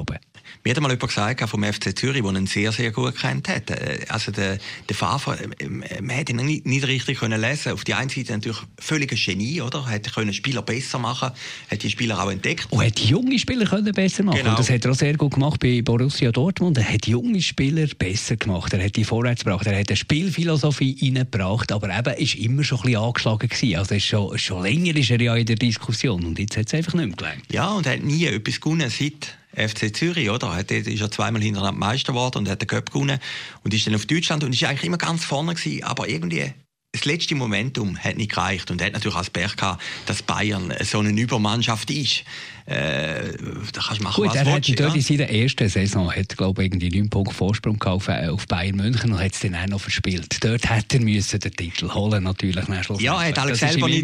mir 0.63 0.71
hat 0.71 0.81
mal 0.81 0.91
jemand 0.91 1.09
gesagt 1.09 1.49
vom 1.49 1.65
FC 1.65 1.97
Zürich, 1.97 2.23
der 2.23 2.33
ihn 2.33 2.47
sehr, 2.47 2.73
sehr 2.73 2.91
gut 2.91 3.17
kennt 3.17 3.49
hat. 3.49 3.71
Äh, 3.71 4.01
also 4.09 4.33
der, 4.33 4.59
der 4.89 4.97
Favre, 4.97 5.39
äh, 5.59 5.69
man 5.69 6.11
hätte 6.11 6.33
ihn 6.33 6.45
nicht, 6.45 6.67
nicht 6.67 6.87
richtig 6.87 7.19
können 7.19 7.41
lesen. 7.41 7.73
Auf 7.73 7.85
die 7.85 7.95
einen 7.95 8.09
Seite 8.09 8.33
natürlich 8.33 8.59
völliges 8.79 9.25
Genie, 9.25 9.61
oder? 9.61 9.89
Hätte 9.89 10.11
können 10.11 10.33
Spieler 10.33 10.63
besser 10.63 10.99
machen, 10.99 11.31
hat 11.71 11.83
die 11.83 11.91
Spieler 11.91 12.23
auch 12.23 12.31
entdeckt. 12.31 12.69
Und 12.71 12.85
hat 12.85 12.99
junge 13.01 13.39
Spieler 13.39 13.67
können 13.67 13.93
besser 13.93 14.23
machen. 14.23 14.39
Genau. 14.39 14.51
Und 14.51 14.59
das 14.59 14.71
hat 14.71 14.85
er 14.85 14.93
auch 14.93 14.97
sehr 14.97 15.17
gut 15.17 15.35
gemacht 15.35 15.61
bei 15.61 15.83
Borussia 15.83 16.31
Dortmund. 16.33 16.79
Er 16.79 16.93
hat 16.93 17.07
junge 17.07 17.41
Spieler 17.41 17.87
besser 17.99 18.37
gemacht. 18.37 18.73
Er 18.73 18.85
hat 18.85 18.97
die 18.97 19.05
vorwärts 19.05 19.45
gebracht. 19.45 19.67
Er 19.67 19.79
hat 19.79 19.89
eine 19.89 19.97
Spielphilosophie 19.97 20.97
reingebracht. 21.01 21.73
Aber 21.73 21.97
eben 21.97 22.15
ist 22.15 22.37
immer 22.37 22.65
schon 22.65 22.79
ein 22.79 22.85
bisschen 22.85 23.01
angeschlagen 23.01 23.49
gewesen. 23.49 23.77
Also 23.77 23.95
ist 23.95 24.05
schon, 24.05 24.39
schon 24.39 24.63
länger 24.63 24.97
ist 24.97 25.11
er 25.11 25.21
ja 25.21 25.35
in 25.37 25.47
der 25.47 25.57
Diskussion. 25.57 26.25
Und 26.25 26.39
jetzt 26.39 26.57
hat 26.57 26.67
es 26.67 26.75
einfach 26.75 26.95
nicht 26.95 27.07
mehr 27.07 27.17
gelangt. 27.17 27.53
Ja, 27.53 27.73
und 27.73 27.87
er 27.87 27.95
hat 27.95 28.03
nie 28.03 28.27
etwas 28.27 28.61
gewonnen 28.61 28.91
seit 28.91 29.37
FC 29.57 29.95
Zürich, 29.95 30.31
oder? 30.31 30.53
Er 30.57 30.71
ist 30.71 31.01
ja 31.01 31.11
zweimal 31.11 31.43
hintereinander 31.43 31.79
Meister 31.79 32.13
geworden 32.13 32.39
und 32.39 32.49
hat 32.49 32.61
den 32.61 32.69
Cup 32.69 32.93
gewonnen 32.93 33.19
und 33.63 33.75
ist 33.75 33.87
dann 33.87 33.95
auf 33.95 34.07
Deutschland 34.07 34.45
und 34.45 34.53
ist 34.53 34.65
eigentlich 34.65 34.85
immer 34.85 34.99
ganz 34.99 35.25
vorne 35.25 35.55
gewesen, 35.55 35.85
aber 35.85 36.09
irgendwie 36.09 36.53
das 36.95 37.05
letzte 37.07 37.35
Momentum 37.35 37.99
hat 37.99 38.17
nicht 38.17 38.31
gereicht 38.31 38.71
und 38.71 38.81
hat 38.81 38.93
natürlich 38.93 39.17
als 39.17 39.29
Pech 39.29 39.57
gehabt, 39.57 39.83
dass 40.07 40.23
Bayern 40.23 40.73
so 40.83 41.01
eine 41.01 41.11
Übermannschaft 41.11 41.91
ist. 41.91 42.23
Äh, 42.67 43.33
da 43.73 43.83
kannst 43.83 44.01
du 44.01 44.05
machen, 44.05 44.23
Gut, 44.23 44.31
was 44.31 44.37
er 44.37 44.47
willst, 44.47 44.71
hat 44.71 44.81
dort 44.81 44.91
ja? 44.91 44.95
in 44.95 45.01
seiner 45.03 45.29
ersten 45.29 45.69
Saison 45.69 46.11
hat, 46.11 46.37
glaube 46.37 46.63
ich, 46.63 46.73
irgendwie 46.73 46.99
9 46.99 47.11
Punkte 47.11 47.35
Vorsprung 47.35 47.83
auf, 47.83 48.09
äh, 48.09 48.29
auf 48.29 48.47
Bayern 48.47 48.77
München 48.77 49.13
und 49.13 49.19
hat 49.19 49.33
es 49.35 49.41
dann 49.41 49.55
auch 49.57 49.67
noch 49.67 49.81
verspielt. 49.81 50.43
Dort 50.43 50.71
hätte 50.71 50.97
er 50.97 51.03
müssen 51.03 51.41
den 51.41 51.53
Titel 51.53 51.93
holen 51.93 52.23
natürlich. 52.23 52.65
Ja, 53.01 53.21
er 53.21 53.29
hat 53.29 53.39
Alex 53.39 53.59
selber 53.59 53.89
nicht. 53.89 54.03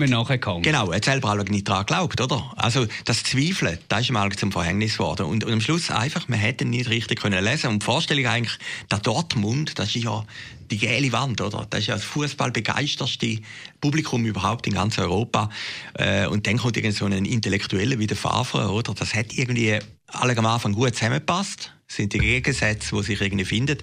Genau, 0.62 0.90
er 0.90 0.96
hat 0.96 1.04
selber 1.04 1.32
auch 1.32 1.44
nicht 1.44 1.68
daran 1.68 1.86
geglaubt, 1.86 2.20
oder? 2.20 2.52
Also 2.56 2.86
das 3.04 3.22
Zweifeln, 3.22 3.78
das 3.88 4.00
ist 4.00 4.10
ihm 4.10 4.36
zum 4.36 4.52
Verhängnis 4.52 4.94
geworden. 4.94 5.26
Und, 5.26 5.44
und 5.44 5.52
am 5.52 5.60
Schluss 5.60 5.90
einfach, 5.90 6.28
man 6.28 6.40
hätte 6.40 6.64
nicht 6.64 6.90
richtig 6.90 7.20
können 7.20 7.42
lesen 7.42 7.70
Und 7.70 7.82
die 7.82 7.86
Vorstellung 7.86 8.26
eigentlich, 8.26 8.58
der 8.90 8.98
Dortmund, 8.98 9.78
das 9.78 9.94
ist 9.94 10.04
ja 10.04 10.24
die 10.70 10.78
gelbe 10.78 11.12
Wand, 11.12 11.40
oder? 11.40 11.66
Das 11.68 11.80
ist 11.80 11.86
ja 11.86 11.94
das 11.94 12.04
fußballbegeisterste 12.04 13.38
Publikum 13.80 14.24
überhaupt 14.24 14.66
in 14.66 14.74
ganz 14.74 14.98
Europa. 14.98 15.50
Äh, 15.94 16.26
und 16.26 16.46
dann 16.46 16.58
kommt 16.58 16.76
irgend 16.76 16.94
so 16.94 17.06
ein 17.06 17.24
Intellektueller 17.24 17.98
wie 17.98 18.06
der 18.06 18.16
Favre, 18.16 18.70
oder? 18.70 18.94
Das 18.94 19.14
hat 19.14 19.32
irgendwie 19.32 19.78
alle 20.06 20.36
am 20.36 20.46
Anfang 20.46 20.72
gut 20.72 20.94
zusammengepasst 20.94 21.72
sind 21.90 22.12
die 22.12 22.18
Gegensätze, 22.18 22.94
die 22.94 23.02
sich 23.02 23.20
irgendwie 23.20 23.44
finden. 23.44 23.78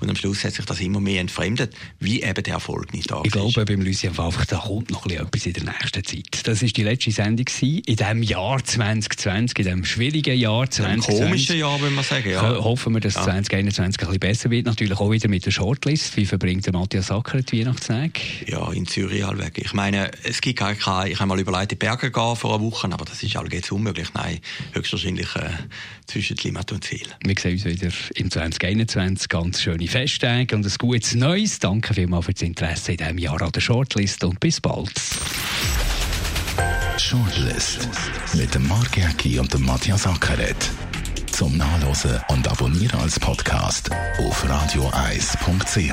Und 0.00 0.10
am 0.10 0.16
Schluss 0.16 0.44
hat 0.44 0.52
sich 0.52 0.64
das 0.64 0.80
immer 0.80 1.00
mehr 1.00 1.20
entfremdet, 1.20 1.74
wie 2.00 2.22
eben 2.22 2.42
der 2.42 2.54
Erfolg 2.54 2.92
nicht 2.92 3.10
da 3.10 3.18
ist. 3.18 3.26
Ich 3.26 3.32
glaube, 3.32 3.64
beim 3.64 3.82
Lucien 3.82 4.12
Favre, 4.12 4.44
da 4.48 4.58
kommt 4.58 4.90
noch 4.90 5.06
etwas 5.06 5.46
in 5.46 5.52
der 5.52 5.64
nächsten 5.64 6.04
Zeit. 6.04 6.40
Das 6.44 6.60
war 6.60 6.68
die 6.68 6.82
letzte 6.82 7.12
Sendung 7.12 7.46
in 7.60 7.82
diesem 7.96 8.22
Jahr 8.22 8.64
2020, 8.64 9.58
in 9.58 9.64
diesem 9.64 9.84
schwierigen 9.84 10.36
Jahr 10.36 10.68
2020. 10.68 11.14
Ein 11.14 11.28
komisches 11.28 11.56
Jahr, 11.56 11.80
würde 11.80 11.94
man 11.94 12.04
sagen, 12.04 12.30
ja. 12.30 12.42
Hoffen 12.42 12.94
wir, 12.94 13.00
dass 13.00 13.14
ja. 13.14 13.24
2021 13.24 14.00
ein 14.02 14.06
bisschen 14.06 14.20
besser 14.20 14.50
wird. 14.50 14.66
Natürlich 14.66 14.98
auch 14.98 15.10
wieder 15.10 15.28
mit 15.28 15.46
der 15.46 15.52
Shortlist. 15.52 16.16
Wie 16.16 16.26
verbringt 16.26 16.66
der 16.66 16.72
Matthias 16.72 17.06
Sacker 17.06 17.42
die 17.42 17.60
Weihnachtstage? 17.60 18.20
Ja, 18.46 18.72
in 18.72 18.86
Zürich 18.86 19.24
allweg. 19.24 19.58
Ich 19.58 19.72
meine, 19.72 20.10
es 20.24 20.40
gibt 20.40 20.58
gar 20.58 20.74
keine, 20.74 21.10
ich 21.10 21.20
habe 21.20 21.28
mal 21.28 21.38
überlegt, 21.38 21.72
in 21.72 21.78
die 21.78 21.86
Berge 21.86 22.10
gehen 22.10 22.36
vor 22.36 22.54
einer 22.54 22.64
Woche, 22.64 22.88
aber 22.90 23.04
das 23.04 23.22
ist 23.22 23.36
allgemein 23.36 23.62
unmöglich. 23.70 24.08
Nein, 24.14 24.40
höchstwahrscheinlich 24.72 25.36
äh, 25.36 25.50
zwischen 26.06 26.36
Limmat 26.38 26.72
und 26.72 26.82
Ziel 26.82 27.06
uns 27.52 27.64
wieder 27.64 27.90
im 28.14 28.30
2021 28.30 29.28
ganz 29.28 29.60
schöne 29.60 29.86
Festtage 29.86 30.56
und 30.56 30.64
ein 30.64 30.72
gutes 30.78 31.14
Neues. 31.14 31.58
Danke 31.58 31.94
vielmals 31.94 32.26
für 32.26 32.32
das 32.32 32.42
Interesse 32.42 32.92
in 32.92 32.98
diesem 32.98 33.18
Jahr 33.18 33.40
an 33.42 33.52
der 33.52 33.60
Shortlist 33.60 34.24
und 34.24 34.40
bis 34.40 34.60
bald. 34.60 34.92
Shortlist 36.98 37.88
mit 38.34 38.54
dem 38.54 38.66
Mark 38.68 38.96
Jäcki 38.96 39.38
und 39.38 39.52
dem 39.52 39.64
Matthias 39.64 40.06
Ackeret. 40.06 40.70
Zum 41.30 41.56
Nachlesen 41.56 42.20
und 42.28 42.48
Abonnieren 42.48 43.00
als 43.00 43.18
Podcast 43.20 43.90
auf 44.18 44.48
radioeis.ch. 44.48 45.92